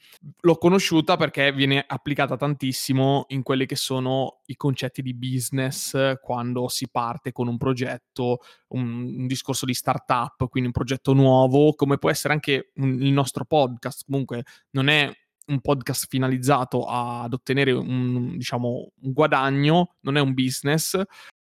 L'ho 0.41 0.57
conosciuta 0.57 1.15
perché 1.15 1.51
viene 1.53 1.83
applicata 1.87 2.35
tantissimo 2.35 3.25
in 3.29 3.43
quelli 3.43 3.65
che 3.65 3.77
sono 3.77 4.41
i 4.47 4.55
concetti 4.55 5.01
di 5.01 5.15
business 5.15 6.15
quando 6.21 6.67
si 6.67 6.89
parte 6.91 7.31
con 7.31 7.47
un 7.47 7.57
progetto, 7.57 8.39
un, 8.69 9.03
un 9.19 9.27
discorso 9.27 9.65
di 9.65 9.73
startup, 9.73 10.49
quindi 10.49 10.67
un 10.67 10.73
progetto 10.73 11.13
nuovo, 11.13 11.73
come 11.73 11.97
può 11.97 12.09
essere 12.09 12.33
anche 12.33 12.71
un, 12.75 13.01
il 13.01 13.13
nostro 13.13 13.45
podcast. 13.45 14.03
Comunque 14.05 14.43
non 14.71 14.89
è 14.89 15.09
un 15.47 15.61
podcast 15.61 16.07
finalizzato 16.07 16.85
ad 16.85 17.33
ottenere 17.33 17.71
un, 17.71 18.37
diciamo, 18.37 18.91
un 19.01 19.11
guadagno, 19.11 19.95
non 20.01 20.17
è 20.17 20.19
un 20.19 20.33
business, 20.33 21.01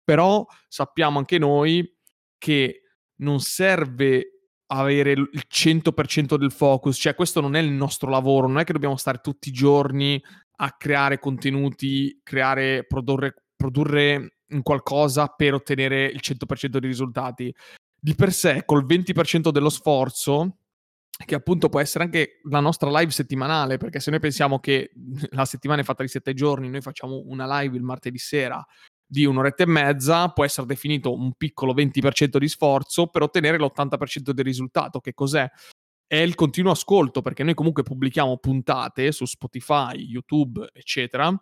però 0.08 0.42
sappiamo 0.68 1.18
anche 1.18 1.36
noi 1.36 1.86
che 2.38 2.84
non 3.16 3.40
serve 3.40 4.46
avere 4.68 5.10
il 5.10 5.42
100% 5.46 6.38
del 6.38 6.50
focus, 6.50 6.96
cioè 6.96 7.14
questo 7.14 7.42
non 7.42 7.54
è 7.56 7.60
il 7.60 7.70
nostro 7.70 8.08
lavoro, 8.08 8.46
non 8.46 8.58
è 8.58 8.64
che 8.64 8.72
dobbiamo 8.72 8.96
stare 8.96 9.18
tutti 9.22 9.50
i 9.50 9.52
giorni 9.52 10.18
a 10.60 10.72
creare 10.78 11.18
contenuti, 11.18 12.22
creare, 12.22 12.86
produrre, 12.86 13.48
produrre 13.54 14.38
qualcosa 14.62 15.26
per 15.26 15.52
ottenere 15.52 16.06
il 16.06 16.20
100% 16.22 16.78
dei 16.78 16.88
risultati. 16.88 17.54
Di 17.94 18.14
per 18.14 18.32
sé, 18.32 18.62
col 18.64 18.86
20% 18.86 19.50
dello 19.50 19.68
sforzo, 19.68 20.60
che 21.22 21.34
appunto 21.34 21.68
può 21.68 21.80
essere 21.80 22.04
anche 22.04 22.40
la 22.44 22.60
nostra 22.60 22.88
live 22.98 23.10
settimanale, 23.10 23.76
perché 23.76 24.00
se 24.00 24.10
noi 24.10 24.20
pensiamo 24.20 24.58
che 24.58 24.90
la 25.32 25.44
settimana 25.44 25.82
è 25.82 25.84
fatta 25.84 26.02
di 26.02 26.08
sette 26.08 26.32
giorni, 26.32 26.70
noi 26.70 26.80
facciamo 26.80 27.24
una 27.26 27.60
live 27.60 27.76
il 27.76 27.82
martedì 27.82 28.16
sera, 28.16 28.64
di 29.10 29.24
un'oretta 29.24 29.62
e 29.62 29.66
mezza 29.66 30.28
può 30.28 30.44
essere 30.44 30.66
definito 30.66 31.14
un 31.14 31.32
piccolo 31.32 31.72
20% 31.72 32.36
di 32.36 32.48
sforzo 32.48 33.06
per 33.06 33.22
ottenere 33.22 33.58
l'80% 33.58 34.30
del 34.30 34.44
risultato. 34.44 35.00
Che 35.00 35.14
cos'è? 35.14 35.50
È 36.06 36.16
il 36.16 36.34
continuo 36.34 36.72
ascolto, 36.72 37.22
perché 37.22 37.42
noi 37.42 37.54
comunque 37.54 37.82
pubblichiamo 37.82 38.36
puntate 38.38 39.10
su 39.12 39.24
Spotify, 39.24 39.96
YouTube, 39.96 40.68
eccetera, 40.72 41.34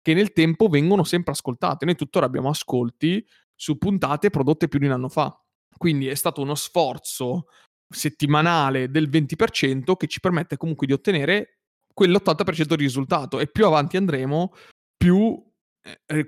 che 0.00 0.14
nel 0.14 0.32
tempo 0.32 0.68
vengono 0.68 1.04
sempre 1.04 1.32
ascoltate. 1.32 1.84
Noi 1.84 1.94
tuttora 1.94 2.26
abbiamo 2.26 2.48
ascolti 2.48 3.24
su 3.54 3.78
puntate 3.78 4.30
prodotte 4.30 4.68
più 4.68 4.80
di 4.80 4.86
un 4.86 4.92
anno 4.92 5.08
fa. 5.08 5.36
Quindi 5.76 6.08
è 6.08 6.14
stato 6.14 6.40
uno 6.40 6.56
sforzo 6.56 7.46
settimanale 7.88 8.90
del 8.90 9.08
20% 9.08 9.96
che 9.96 10.06
ci 10.06 10.20
permette 10.20 10.56
comunque 10.56 10.86
di 10.86 10.92
ottenere 10.92 11.58
quell'80% 11.94 12.74
di 12.74 12.82
risultato 12.82 13.38
e 13.38 13.46
più 13.46 13.66
avanti 13.66 13.96
andremo, 13.96 14.52
più 14.96 15.40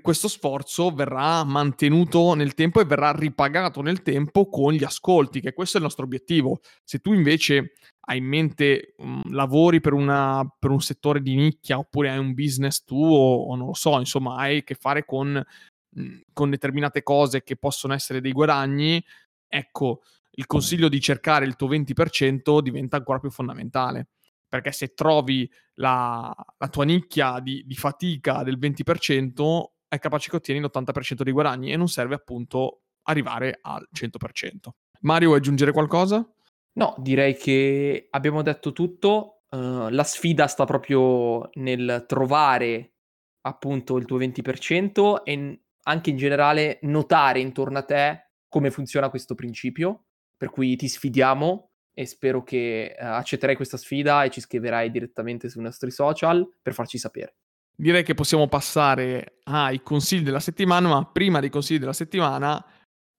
questo 0.01 0.27
sforzo 0.27 0.91
verrà 0.91 1.43
mantenuto 1.45 2.33
nel 2.33 2.53
tempo 2.53 2.81
e 2.81 2.85
verrà 2.85 3.11
ripagato 3.11 3.81
nel 3.81 4.01
tempo 4.01 4.49
con 4.49 4.73
gli 4.73 4.83
ascolti, 4.83 5.39
che 5.39 5.53
questo 5.53 5.77
è 5.77 5.79
il 5.79 5.85
nostro 5.85 6.03
obiettivo. 6.03 6.59
Se 6.83 6.99
tu 6.99 7.13
invece 7.13 7.73
hai 8.07 8.17
in 8.17 8.25
mente 8.25 8.93
um, 8.97 9.21
lavori 9.31 9.79
per, 9.79 9.93
una, 9.93 10.45
per, 10.59 10.71
un 10.71 10.81
settore 10.81 11.21
di 11.21 11.35
nicchia 11.35 11.77
oppure 11.77 12.09
hai 12.09 12.17
un 12.17 12.33
business 12.33 12.83
tuo 12.83 13.17
o 13.17 13.55
non 13.55 13.67
lo 13.67 13.73
so, 13.73 13.97
insomma, 13.97 14.35
hai 14.35 14.57
a 14.57 14.63
che 14.63 14.75
fare 14.75 15.05
con, 15.05 15.41
mh, 15.89 16.17
con 16.33 16.49
determinate 16.49 17.01
cose 17.01 17.43
che 17.43 17.55
possono 17.55 17.93
essere 17.93 18.21
dei 18.21 18.33
guadagni, 18.33 19.03
ecco, 19.47 20.01
il 20.37 20.45
consiglio 20.47 20.89
di 20.89 20.99
cercare 20.99 21.45
il 21.45 21.55
tuo 21.55 21.69
20% 21.69 22.59
diventa 22.61 22.97
ancora 22.97 23.19
più 23.19 23.31
fondamentale 23.31 24.09
perché 24.55 24.71
se 24.71 24.93
trovi 24.93 25.49
la, 25.75 26.33
la 26.57 26.67
tua 26.69 26.85
nicchia 26.85 27.39
di, 27.41 27.63
di, 27.65 27.75
fatica 27.75 28.41
del 28.41 28.57
20%, 28.57 29.63
è 29.89 29.99
capace 29.99 30.29
che 30.29 30.37
ottieni 30.37 30.61
l'80% 30.61 31.23
dei 31.23 31.33
guadagni 31.33 31.73
e 31.73 31.75
non 31.75 31.89
serve 31.89 32.15
appunto 32.15 32.83
arrivare 33.03 33.59
al 33.61 33.85
100%. 33.93 34.69
Mario, 35.01 35.27
vuoi 35.27 35.39
aggiungere 35.39 35.73
qualcosa? 35.73 36.25
No, 36.73 36.95
direi 36.97 37.35
che 37.35 38.07
abbiamo 38.09 38.41
detto 38.41 38.71
tutto. 38.71 39.43
Uh, 39.49 39.89
la 39.89 40.03
sfida 40.03 40.47
sta 40.47 40.63
proprio 40.63 41.49
nel 41.55 42.05
trovare 42.07 42.93
appunto 43.41 43.97
il 43.97 44.05
tuo 44.05 44.17
20% 44.17 45.23
e 45.23 45.61
anche 45.83 46.09
in 46.09 46.17
generale 46.17 46.79
notare 46.83 47.39
intorno 47.39 47.77
a 47.77 47.83
te 47.83 48.31
come 48.47 48.71
funziona 48.71 49.09
questo 49.09 49.35
principio. 49.35 50.05
Per 50.37 50.49
cui 50.49 50.77
ti 50.77 50.87
sfidiamo 50.87 51.71
e 51.97 52.05
spero 52.05 52.43
che 52.43 52.95
uh, 52.99 53.03
accetterai 53.03 53.55
questa 53.55 53.77
sfida 53.77 54.23
e 54.23 54.29
ci 54.29 54.41
scriverai 54.41 54.91
direttamente 54.91 55.49
sui 55.49 55.63
nostri 55.63 55.89
social 55.89 56.47
per 56.61 56.73
farci 56.73 56.97
sapere. 56.97 57.37
Direi 57.75 58.03
che 58.03 58.13
possiamo 58.13 58.47
passare 58.47 59.37
ai 59.45 59.81
consigli 59.81 60.23
della 60.23 60.39
settimana, 60.39 60.87
ma 60.87 61.05
prima 61.05 61.39
dei 61.39 61.49
consigli 61.49 61.79
della 61.79 61.93
settimana 61.93 62.63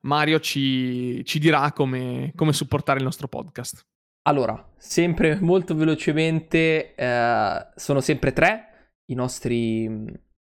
Mario 0.07 0.39
ci, 0.41 1.25
ci 1.25 1.39
dirà 1.39 1.73
come, 1.73 2.33
come, 2.35 2.53
supportare 2.53 2.99
il 2.99 3.05
nostro 3.05 3.29
podcast. 3.29 3.85
Allora, 4.29 4.73
sempre 4.77 5.39
molto 5.41 5.75
velocemente, 5.75 6.95
eh, 6.95 7.67
sono 7.75 8.01
sempre 8.01 8.33
tre 8.33 8.93
i 9.07 9.15
nostri 9.15 9.89
mm, 9.89 10.09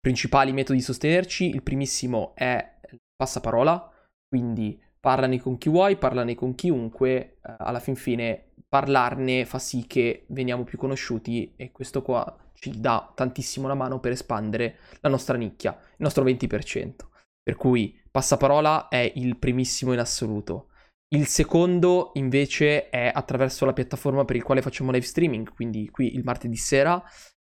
principali 0.00 0.52
metodi 0.52 0.78
di 0.78 0.84
sostenerci. 0.84 1.48
Il 1.48 1.62
primissimo 1.62 2.34
è 2.34 2.78
il 2.90 2.98
passaparola, 3.16 3.90
quindi 4.28 4.80
parlane 5.00 5.40
con 5.40 5.58
chi 5.58 5.68
vuoi, 5.68 5.96
parlane 5.96 6.34
con 6.34 6.54
chiunque, 6.54 7.38
eh, 7.42 7.54
alla 7.58 7.80
fin 7.80 7.96
fine 7.96 8.52
parlarne 8.68 9.46
fa 9.46 9.58
sì 9.58 9.86
che 9.86 10.26
veniamo 10.28 10.64
più 10.64 10.76
conosciuti 10.76 11.54
e 11.56 11.72
questo 11.72 12.02
qua 12.02 12.36
ci 12.52 12.78
dà 12.78 13.10
tantissimo 13.14 13.66
la 13.66 13.74
mano 13.74 14.00
per 14.00 14.12
espandere 14.12 14.78
la 15.00 15.08
nostra 15.08 15.36
nicchia, 15.36 15.76
il 15.80 15.96
nostro 15.98 16.24
20%. 16.24 16.94
Per 17.42 17.56
cui 17.56 17.98
Passaparola 18.10 18.88
è 18.88 19.10
il 19.14 19.38
primissimo 19.38 19.92
in 19.92 20.00
assoluto. 20.00 20.68
Il 21.14 21.26
secondo 21.26 22.10
invece 22.14 22.90
è 22.90 23.10
attraverso 23.12 23.64
la 23.64 23.72
piattaforma 23.72 24.24
per 24.24 24.36
il 24.36 24.42
quale 24.42 24.60
facciamo 24.60 24.90
live 24.90 25.06
streaming, 25.06 25.54
quindi 25.54 25.88
qui 25.88 26.14
il 26.14 26.24
martedì 26.24 26.56
sera, 26.56 27.02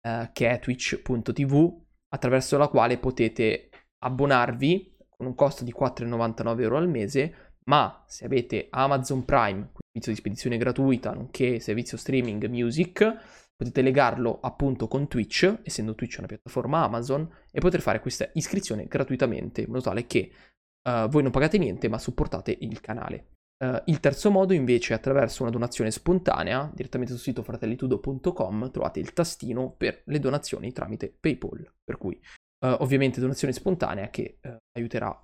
eh, 0.02 0.30
che 0.34 0.50
è 0.50 0.60
twitch.tv, 0.60 1.82
attraverso 2.10 2.58
la 2.58 2.68
quale 2.68 3.00
potete 3.00 3.70
abbonarvi 4.04 4.97
con 5.18 5.28
un 5.28 5.36
costo 5.36 5.64
di 5.64 5.74
4,99 5.78 6.62
euro 6.62 6.78
al 6.78 6.88
mese, 6.88 7.34
ma 7.66 8.04
se 8.08 8.26
avete 8.26 8.68
Amazon 8.70 9.26
Prime, 9.26 9.72
servizio 9.74 10.12
di 10.12 10.18
spedizione 10.18 10.58
gratuita, 10.58 11.14
nonché 11.14 11.60
servizio 11.60 11.98
streaming 11.98 12.46
music, 12.46 13.46
potete 13.56 13.82
legarlo 13.82 14.40
appunto 14.40 14.88
con 14.88 15.08
Twitch, 15.08 15.62
essendo 15.64 15.96
Twitch 15.96 16.18
una 16.20 16.28
piattaforma 16.28 16.84
Amazon, 16.84 17.28
e 17.52 17.60
poter 17.60 17.82
fare 17.82 18.00
questa 18.00 18.30
iscrizione 18.34 18.86
gratuitamente, 18.86 19.62
in 19.62 19.68
modo 19.68 19.82
tale 19.82 20.06
che 20.06 20.32
uh, 20.88 21.08
voi 21.08 21.24
non 21.24 21.32
pagate 21.32 21.58
niente, 21.58 21.90
ma 21.90 21.98
supportate 21.98 22.56
il 22.62 22.80
canale. 22.80 23.32
Uh, 23.58 23.82
il 23.86 24.00
terzo 24.00 24.30
modo 24.30 24.54
invece 24.54 24.94
è 24.94 24.96
attraverso 24.96 25.42
una 25.42 25.52
donazione 25.52 25.90
spontanea, 25.90 26.72
direttamente 26.72 27.14
sul 27.14 27.22
sito 27.24 27.42
fratellitudo.com 27.42 28.70
trovate 28.70 29.00
il 29.00 29.14
tastino 29.14 29.72
per 29.72 30.04
le 30.06 30.20
donazioni 30.20 30.72
tramite 30.72 31.12
PayPal, 31.20 31.74
per 31.84 31.98
cui 31.98 32.22
uh, 32.60 32.78
ovviamente 32.80 33.20
donazione 33.20 33.54
spontanea 33.54 34.10
che 34.10 34.40
aiuterà 34.78 35.22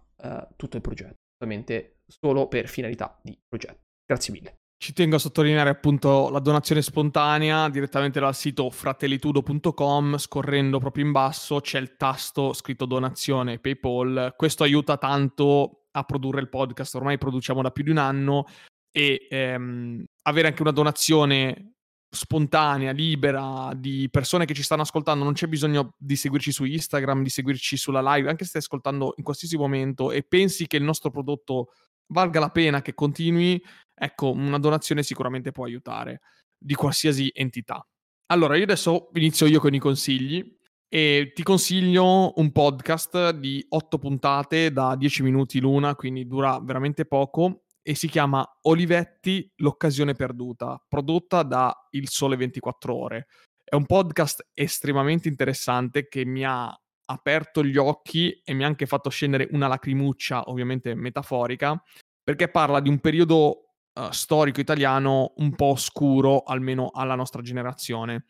tutto 0.56 0.78
il 0.78 0.82
progetto, 0.82 1.18
ovviamente 1.44 1.98
solo 2.08 2.48
per 2.48 2.70
finalità 2.70 3.20
di 3.22 3.38
progetto. 3.46 3.82
Grazie 4.06 4.32
mille. 4.32 4.56
Ci 4.84 4.92
tengo 4.92 5.16
a 5.16 5.20
sottolineare 5.20 5.70
appunto 5.70 6.30
la 6.30 6.40
donazione 6.40 6.82
spontanea 6.82 7.70
direttamente 7.70 8.20
dal 8.20 8.36
sito 8.36 8.70
fratellitudo.com, 8.70 10.18
scorrendo 10.18 10.78
proprio 10.80 11.06
in 11.06 11.14
basso 11.14 11.62
c'è 11.62 11.80
il 11.80 11.96
tasto 11.96 12.52
scritto 12.52 12.86
donazione 12.86 13.60
PayPal. 13.60 14.34
Questo 14.36 14.64
aiuta 14.64 14.98
tanto 14.98 15.86
a 15.92 16.04
produrre 16.04 16.42
il 16.42 16.50
podcast, 16.50 16.96
ormai 16.96 17.18
produciamo 17.18 17.62
da 17.62 17.72
più 17.72 17.86
di 17.86 17.92
un 17.92 17.98
anno 17.98 18.46
e 18.92 19.26
ehm, 19.30 20.04
avere 20.24 20.50
anche 20.50 20.62
una 20.62 20.72
donazione 20.72 21.76
spontanea, 22.14 22.92
libera, 22.92 23.72
di 23.76 24.08
persone 24.12 24.46
che 24.46 24.54
ci 24.54 24.62
stanno 24.62 24.84
ascoltando, 24.84 25.24
non 25.24 25.34
c'è 25.34 25.48
bisogno 25.48 25.96
di 25.98 26.16
seguirci 26.16 26.52
su 26.52 26.64
Instagram, 26.64 27.24
di 27.24 27.30
seguirci 27.30 27.76
sulla 27.76 28.02
live, 28.14 28.30
anche 28.30 28.44
se 28.44 28.50
stai 28.50 28.62
ascoltando 28.62 29.16
in 29.18 29.24
qualsiasi 29.24 29.58
momento 29.58 30.12
e 30.12 30.22
pensi 30.22 30.68
che 30.68 30.78
il 30.78 30.84
nostro 30.84 31.10
prodotto 31.10 31.70
valga 32.08 32.40
la 32.40 32.50
pena 32.50 32.84
che 32.84 32.94
continui, 32.94 33.62
ecco, 33.96 34.32
una 34.32 34.60
donazione 34.60 35.02
sicuramente 35.02 35.52
può 35.52 35.66
aiutare 35.66 36.22
di 36.56 36.76
qualsiasi 36.76 37.32
entità. 37.34 37.86
Allora, 38.28 38.56
io 38.58 38.64
adesso 38.64 39.10
inizio 39.14 39.48
io 39.48 39.60
con 39.60 39.74
i 39.74 39.80
consigli 39.80 40.58
e 40.88 41.32
ti 41.34 41.42
consiglio 41.42 42.34
un 42.36 42.52
podcast 42.52 43.32
di 43.32 43.66
8 43.68 43.98
puntate 43.98 44.72
da 44.72 44.96
10 44.96 45.24
minuti 45.24 45.60
l'una, 45.60 45.96
quindi 45.96 46.28
dura 46.28 46.60
veramente 46.60 47.06
poco 47.06 47.63
e 47.84 47.96
si 47.96 48.08
chiama 48.08 48.48
Olivetti 48.62 49.52
l'occasione 49.58 50.14
perduta, 50.14 50.84
prodotta 50.88 51.44
da 51.44 51.88
Il 51.92 52.10
Sole 52.10 52.38
24 52.38 52.96
Ore. 52.96 53.28
È 53.64 53.76
un 53.76 53.86
podcast 53.86 54.50
estremamente 54.54 55.28
interessante 55.28 56.08
che 56.08 56.26
mi 56.26 56.46
ha 56.46 56.76
aperto 57.06 57.64
gli 57.64 57.78
occhi 57.78 58.42
e 58.44 58.54
mi 58.54 58.64
ha 58.64 58.68
anche 58.68 58.86
fatto 58.86 59.10
scendere 59.10 59.50
una 59.52 59.68
lacrimuccia, 59.68 60.50
ovviamente 60.50 60.96
metaforica, 60.96 61.82
perché 62.24 62.48
parla 62.48 62.80
di 62.80 62.88
un 62.88 63.00
periodo 63.00 63.76
uh, 63.94 64.12
storico 64.12 64.62
italiano 64.62 65.34
un 65.38 65.54
po' 65.56 65.72
oscuro, 65.72 66.44
almeno 66.44 66.90
alla 66.94 67.16
nostra 67.16 67.42
generazione, 67.42 68.26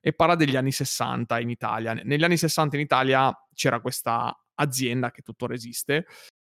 e 0.00 0.12
parla 0.12 0.34
degli 0.34 0.56
anni 0.56 0.72
60 0.72 1.38
in 1.40 1.50
Italia. 1.50 1.92
Negli 1.94 2.24
anni 2.24 2.36
60 2.36 2.76
in 2.76 2.82
Italia 2.82 3.32
c'era 3.54 3.80
questa 3.80 4.36
azienda 4.54 5.12
che 5.12 5.22
tuttora 5.22 5.54
esiste, 5.54 6.06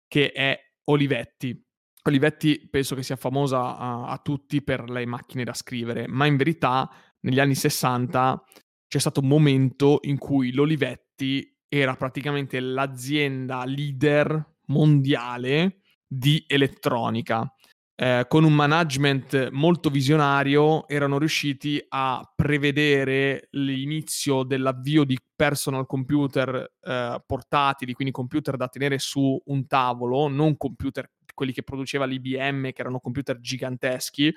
che 0.09 0.33
è 0.33 0.59
Olivetti. 0.85 1.68
Olivetti 2.03 2.69
penso 2.71 2.95
che 2.95 3.03
sia 3.03 3.17
famosa 3.17 3.59
uh, 3.59 4.05
a 4.09 4.21
tutti 4.23 4.63
per 4.63 4.89
le 4.89 5.05
macchine 5.07 5.45
da 5.45 5.53
scrivere, 5.53 6.07
ma 6.09 6.27
in 6.27 6.37
verità 6.37 6.89
negli 7.21 7.41
anni 7.41 7.55
60 7.55 8.43
c'è 8.87 8.99
stato 8.99 9.21
un 9.21 9.29
momento 9.29 9.99
in 10.03 10.17
cui 10.17 10.53
l'Olivetti 10.53 11.57
era 11.69 11.95
praticamente 11.95 12.61
l'azienda 12.61 13.65
leader 13.65 14.57
mondiale 14.67 15.81
di 16.07 16.43
elettronica. 16.47 17.53
Eh, 18.01 18.27
con 18.29 18.45
un 18.45 18.55
management 18.55 19.51
molto 19.51 19.91
visionario 19.91 20.87
erano 20.87 21.19
riusciti 21.19 21.85
a 21.89 22.23
prevedere 22.33 23.49
l'inizio 23.51 24.45
dell'avvio 24.45 25.03
di 25.03 25.19
personal 25.35 25.85
computer 25.85 26.75
eh, 26.81 27.23
portatili, 27.27 27.93
quindi 27.95 28.13
computer 28.13 28.57
da 28.57 28.69
tenere 28.69 28.99
su 29.01 29.43
un 29.47 29.67
tavolo, 29.67 30.29
non 30.29 30.57
computer 30.57 31.11
quelli 31.39 31.53
che 31.53 31.63
produceva 31.63 32.05
l'IBM, 32.05 32.73
che 32.73 32.81
erano 32.81 32.99
computer 32.99 33.39
giganteschi. 33.39 34.35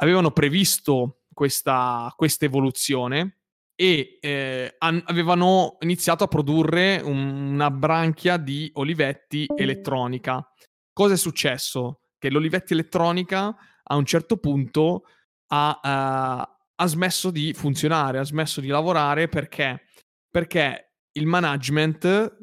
Avevano 0.00 0.32
previsto 0.32 1.22
questa, 1.32 2.12
evoluzione 2.44 3.38
e 3.74 4.18
eh, 4.20 4.74
an- 4.76 5.02
avevano 5.06 5.78
iniziato 5.80 6.24
a 6.24 6.28
produrre 6.28 7.00
un- 7.02 7.54
una 7.54 7.70
branchia 7.70 8.36
di 8.36 8.70
Olivetti 8.74 9.46
elettronica. 9.56 10.46
Cosa 10.92 11.14
è 11.14 11.16
successo? 11.16 12.00
Che 12.18 12.30
l'Olivetti 12.30 12.74
elettronica 12.74 13.56
a 13.82 13.96
un 13.96 14.04
certo 14.04 14.36
punto 14.36 15.04
ha, 15.52 15.80
uh, 15.82 16.54
ha 16.74 16.86
smesso 16.86 17.30
di 17.30 17.54
funzionare, 17.54 18.18
ha 18.18 18.24
smesso 18.24 18.60
di 18.60 18.68
lavorare 18.68 19.28
perché? 19.28 19.86
Perché 20.30 20.96
il 21.12 21.26
management 21.26 22.36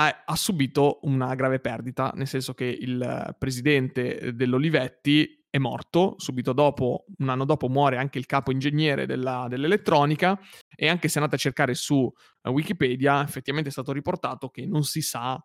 ha, 0.00 0.22
ha, 0.24 0.36
subito 0.36 1.00
una 1.02 1.34
grave 1.34 1.60
perdita, 1.60 2.10
nel 2.14 2.26
senso 2.26 2.54
che 2.54 2.64
il 2.64 3.34
presidente 3.38 4.34
dell'Olivetti 4.34 5.44
è 5.50 5.58
morto, 5.58 6.14
subito 6.16 6.52
dopo, 6.52 7.04
un 7.18 7.28
anno 7.28 7.44
dopo 7.44 7.68
muore 7.68 7.98
anche 7.98 8.18
il 8.18 8.26
capo 8.26 8.50
ingegnere 8.50 9.04
della, 9.04 9.46
dell'elettronica 9.48 10.38
e 10.74 10.88
anche 10.88 11.08
se 11.08 11.18
andate 11.18 11.36
a 11.36 11.38
cercare 11.38 11.74
su 11.74 11.96
uh, 11.96 12.50
Wikipedia 12.50 13.22
effettivamente 13.22 13.68
è 13.68 13.72
stato 13.72 13.92
riportato 13.92 14.48
che 14.48 14.64
non 14.64 14.84
si 14.84 15.02
sa 15.02 15.42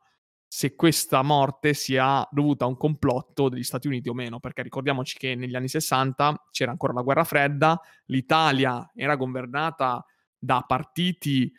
se 0.48 0.76
questa 0.76 1.22
morte 1.24 1.74
sia 1.74 2.26
dovuta 2.32 2.64
a 2.64 2.68
un 2.68 2.78
complotto 2.78 3.50
degli 3.50 3.64
Stati 3.64 3.88
Uniti 3.88 4.08
o 4.08 4.14
meno, 4.14 4.40
perché 4.40 4.62
ricordiamoci 4.62 5.18
che 5.18 5.36
negli 5.36 5.56
anni 5.56 5.68
60 5.68 6.48
c'era 6.52 6.72
ancora 6.72 6.94
la 6.94 7.02
guerra 7.02 7.26
fredda, 7.26 7.78
l'Italia 8.06 8.90
era 8.94 9.16
governata 9.16 10.06
da 10.38 10.64
partiti 10.66 11.52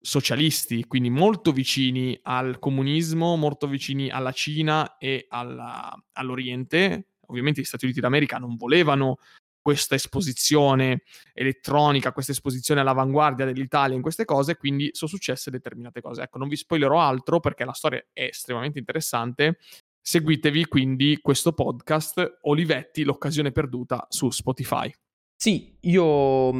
socialisti, 0.00 0.84
quindi 0.86 1.10
molto 1.10 1.52
vicini 1.52 2.18
al 2.22 2.58
comunismo, 2.58 3.36
molto 3.36 3.66
vicini 3.66 4.10
alla 4.10 4.32
Cina 4.32 4.96
e 4.96 5.26
alla, 5.28 5.94
all'Oriente, 6.12 7.14
ovviamente 7.26 7.60
gli 7.60 7.64
Stati 7.64 7.84
Uniti 7.84 8.00
d'America 8.00 8.38
non 8.38 8.56
volevano 8.56 9.18
questa 9.60 9.96
esposizione 9.96 11.02
elettronica, 11.34 12.12
questa 12.12 12.32
esposizione 12.32 12.80
all'avanguardia 12.80 13.44
dell'Italia 13.44 13.96
in 13.96 14.02
queste 14.02 14.24
cose, 14.24 14.56
quindi 14.56 14.88
sono 14.92 15.10
successe 15.10 15.50
determinate 15.50 16.00
cose. 16.00 16.22
Ecco, 16.22 16.38
non 16.38 16.48
vi 16.48 16.56
spoilerò 16.56 16.98
altro 16.98 17.38
perché 17.38 17.66
la 17.66 17.74
storia 17.74 18.02
è 18.12 18.22
estremamente 18.22 18.78
interessante. 18.78 19.58
Seguitevi 20.00 20.64
quindi 20.66 21.18
questo 21.20 21.52
podcast 21.52 22.38
Olivetti, 22.42 23.04
l'occasione 23.04 23.52
perduta 23.52 24.06
su 24.08 24.30
Spotify. 24.30 24.90
Sì, 25.36 25.76
io 25.80 26.50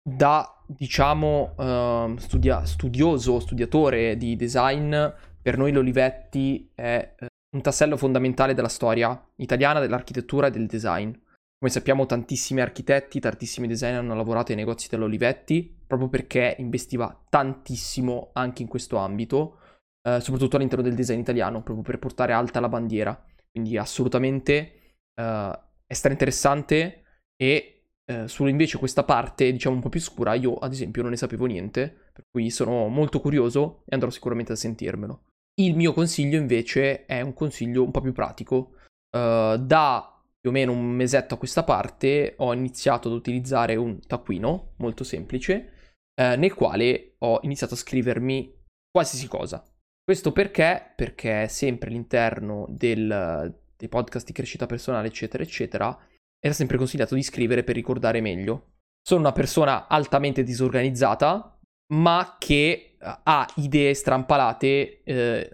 da 0.00 0.57
diciamo 0.68 1.54
uh, 1.56 2.16
studia- 2.18 2.64
studioso, 2.64 3.40
studiatore 3.40 4.16
di 4.16 4.36
design, 4.36 4.94
per 5.40 5.56
noi 5.56 5.72
l'Olivetti 5.72 6.70
è 6.74 7.14
uh, 7.18 7.26
un 7.56 7.62
tassello 7.62 7.96
fondamentale 7.96 8.54
della 8.54 8.68
storia 8.68 9.20
italiana, 9.36 9.80
dell'architettura 9.80 10.48
e 10.48 10.50
del 10.50 10.66
design. 10.66 11.10
Come 11.10 11.72
sappiamo 11.72 12.06
tantissimi 12.06 12.60
architetti, 12.60 13.18
tantissimi 13.18 13.66
designer 13.66 13.98
hanno 13.98 14.14
lavorato 14.14 14.52
ai 14.52 14.58
negozi 14.58 14.88
dell'Olivetti 14.88 15.76
proprio 15.88 16.08
perché 16.08 16.54
investiva 16.58 17.24
tantissimo 17.30 18.30
anche 18.34 18.62
in 18.62 18.68
questo 18.68 18.98
ambito, 18.98 19.58
eh, 20.06 20.20
soprattutto 20.20 20.56
all'interno 20.56 20.84
del 20.84 20.94
design 20.94 21.18
italiano, 21.18 21.62
proprio 21.62 21.82
per 21.82 21.98
portare 21.98 22.34
alta 22.34 22.60
la 22.60 22.68
bandiera. 22.68 23.20
Quindi 23.50 23.78
assolutamente 23.78 24.96
eh, 25.14 25.60
è 25.86 26.08
interessante 26.08 27.04
e 27.34 27.77
eh, 28.10 28.26
solo 28.26 28.48
invece 28.48 28.78
questa 28.78 29.04
parte, 29.04 29.52
diciamo 29.52 29.74
un 29.74 29.82
po' 29.82 29.90
più 29.90 30.00
scura, 30.00 30.32
io 30.32 30.54
ad 30.56 30.72
esempio 30.72 31.02
non 31.02 31.10
ne 31.10 31.18
sapevo 31.18 31.44
niente, 31.44 32.10
per 32.10 32.24
cui 32.30 32.48
sono 32.48 32.88
molto 32.88 33.20
curioso 33.20 33.82
e 33.84 33.94
andrò 33.94 34.08
sicuramente 34.08 34.52
a 34.52 34.56
sentirmelo. 34.56 35.24
Il 35.60 35.76
mio 35.76 35.92
consiglio 35.92 36.38
invece 36.38 37.04
è 37.04 37.20
un 37.20 37.34
consiglio 37.34 37.82
un 37.82 37.90
po' 37.90 38.00
più 38.00 38.12
pratico. 38.12 38.76
Uh, 39.10 39.56
da 39.56 40.22
più 40.40 40.50
o 40.50 40.52
meno 40.52 40.72
un 40.72 40.84
mesetto 40.84 41.34
a 41.34 41.38
questa 41.38 41.64
parte 41.64 42.34
ho 42.38 42.52
iniziato 42.54 43.08
ad 43.08 43.14
utilizzare 43.14 43.74
un 43.74 44.00
taccuino 44.06 44.74
molto 44.76 45.02
semplice 45.02 45.72
uh, 46.20 46.38
nel 46.38 46.54
quale 46.54 47.14
ho 47.18 47.40
iniziato 47.42 47.74
a 47.74 47.78
scrivermi 47.78 48.54
qualsiasi 48.90 49.28
cosa. 49.28 49.62
Questo 50.02 50.32
perché? 50.32 50.92
Perché 50.96 51.48
sempre 51.48 51.90
all'interno 51.90 52.64
del, 52.70 53.54
dei 53.76 53.88
podcast 53.88 54.26
di 54.26 54.32
crescita 54.32 54.64
personale, 54.64 55.08
eccetera, 55.08 55.42
eccetera, 55.42 55.98
era 56.40 56.54
sempre 56.54 56.76
consigliato 56.76 57.14
di 57.14 57.22
scrivere 57.22 57.64
per 57.64 57.74
ricordare 57.74 58.20
meglio. 58.20 58.74
Sono 59.02 59.20
una 59.20 59.32
persona 59.32 59.86
altamente 59.88 60.42
disorganizzata, 60.42 61.58
ma 61.94 62.36
che 62.38 62.96
eh, 62.98 63.18
ha 63.22 63.48
idee 63.56 63.94
strampalate 63.94 65.02
eh, 65.02 65.50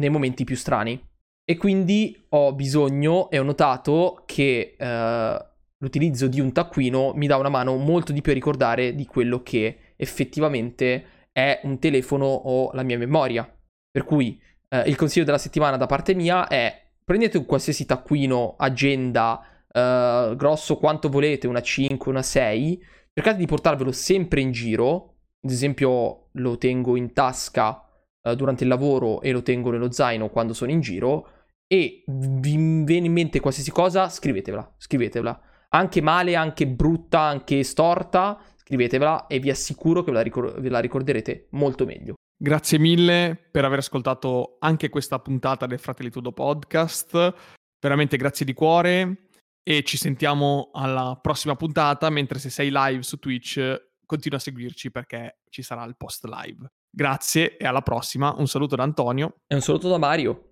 nei 0.00 0.10
momenti 0.10 0.44
più 0.44 0.56
strani. 0.56 1.02
E 1.44 1.56
quindi 1.56 2.26
ho 2.30 2.54
bisogno 2.54 3.30
e 3.30 3.38
ho 3.38 3.42
notato 3.42 4.24
che 4.26 4.76
eh, 4.78 5.46
l'utilizzo 5.78 6.28
di 6.28 6.40
un 6.40 6.52
taccuino 6.52 7.12
mi 7.14 7.26
dà 7.26 7.36
una 7.36 7.48
mano 7.48 7.76
molto 7.76 8.12
di 8.12 8.20
più 8.20 8.32
a 8.32 8.34
ricordare 8.34 8.94
di 8.94 9.06
quello 9.06 9.42
che 9.42 9.94
effettivamente 9.96 11.04
è 11.32 11.60
un 11.64 11.78
telefono 11.78 12.26
o 12.26 12.70
la 12.72 12.82
mia 12.82 12.98
memoria. 12.98 13.50
Per 13.90 14.04
cui 14.04 14.40
eh, 14.68 14.80
il 14.88 14.96
consiglio 14.96 15.24
della 15.24 15.38
settimana 15.38 15.78
da 15.78 15.86
parte 15.86 16.14
mia 16.14 16.46
è 16.46 16.86
prendete 17.02 17.38
un 17.38 17.46
qualsiasi 17.46 17.86
taccuino, 17.86 18.56
agenda, 18.58 19.42
eh, 19.78 20.36
grosso 20.36 20.76
quanto 20.76 21.08
volete, 21.08 21.46
una 21.46 21.62
5, 21.62 22.10
una 22.10 22.22
6, 22.22 22.82
cercate 23.14 23.38
di 23.38 23.46
portarvelo 23.46 23.92
sempre 23.92 24.40
in 24.40 24.50
giro, 24.50 25.16
ad 25.40 25.50
esempio 25.50 26.28
lo 26.32 26.58
tengo 26.58 26.96
in 26.96 27.12
tasca 27.12 27.84
eh, 28.22 28.34
durante 28.36 28.64
il 28.64 28.68
lavoro 28.68 29.20
e 29.20 29.32
lo 29.32 29.42
tengo 29.42 29.70
nello 29.70 29.92
zaino 29.92 30.28
quando 30.30 30.52
sono 30.52 30.70
in 30.70 30.80
giro 30.80 31.30
e 31.66 32.02
vi 32.06 32.82
viene 32.84 33.06
in 33.06 33.12
mente 33.12 33.40
qualsiasi 33.40 33.70
cosa, 33.70 34.08
scrivetevela, 34.08 34.74
scrivetevela. 34.76 35.40
Anche 35.70 36.00
male, 36.00 36.34
anche 36.34 36.66
brutta, 36.66 37.20
anche 37.20 37.62
storta, 37.62 38.40
scrivetevela 38.56 39.26
e 39.26 39.38
vi 39.38 39.50
assicuro 39.50 40.02
che 40.02 40.10
ve 40.10 40.16
la, 40.16 40.22
ricor- 40.22 40.58
ve 40.58 40.68
la 40.70 40.78
ricorderete 40.78 41.48
molto 41.50 41.84
meglio. 41.84 42.14
Grazie 42.40 42.78
mille 42.78 43.38
per 43.50 43.64
aver 43.64 43.78
ascoltato 43.78 44.56
anche 44.60 44.88
questa 44.88 45.18
puntata 45.18 45.66
del 45.66 45.78
Fratellitudo 45.78 46.32
Podcast. 46.32 47.34
Veramente 47.80 48.16
grazie 48.16 48.46
di 48.46 48.54
cuore 48.54 49.27
e 49.70 49.82
ci 49.82 49.98
sentiamo 49.98 50.70
alla 50.72 51.18
prossima 51.20 51.54
puntata, 51.54 52.08
mentre 52.08 52.38
se 52.38 52.48
sei 52.48 52.70
live 52.72 53.02
su 53.02 53.18
Twitch 53.18 53.90
continua 54.06 54.38
a 54.38 54.40
seguirci 54.40 54.90
perché 54.90 55.40
ci 55.50 55.60
sarà 55.60 55.84
il 55.84 55.94
post 55.94 56.24
live. 56.24 56.72
Grazie 56.88 57.58
e 57.58 57.66
alla 57.66 57.82
prossima. 57.82 58.34
Un 58.34 58.46
saluto 58.46 58.76
da 58.76 58.82
Antonio. 58.82 59.42
E 59.46 59.54
un 59.54 59.60
saluto 59.60 59.90
da 59.90 59.98
Mario. 59.98 60.47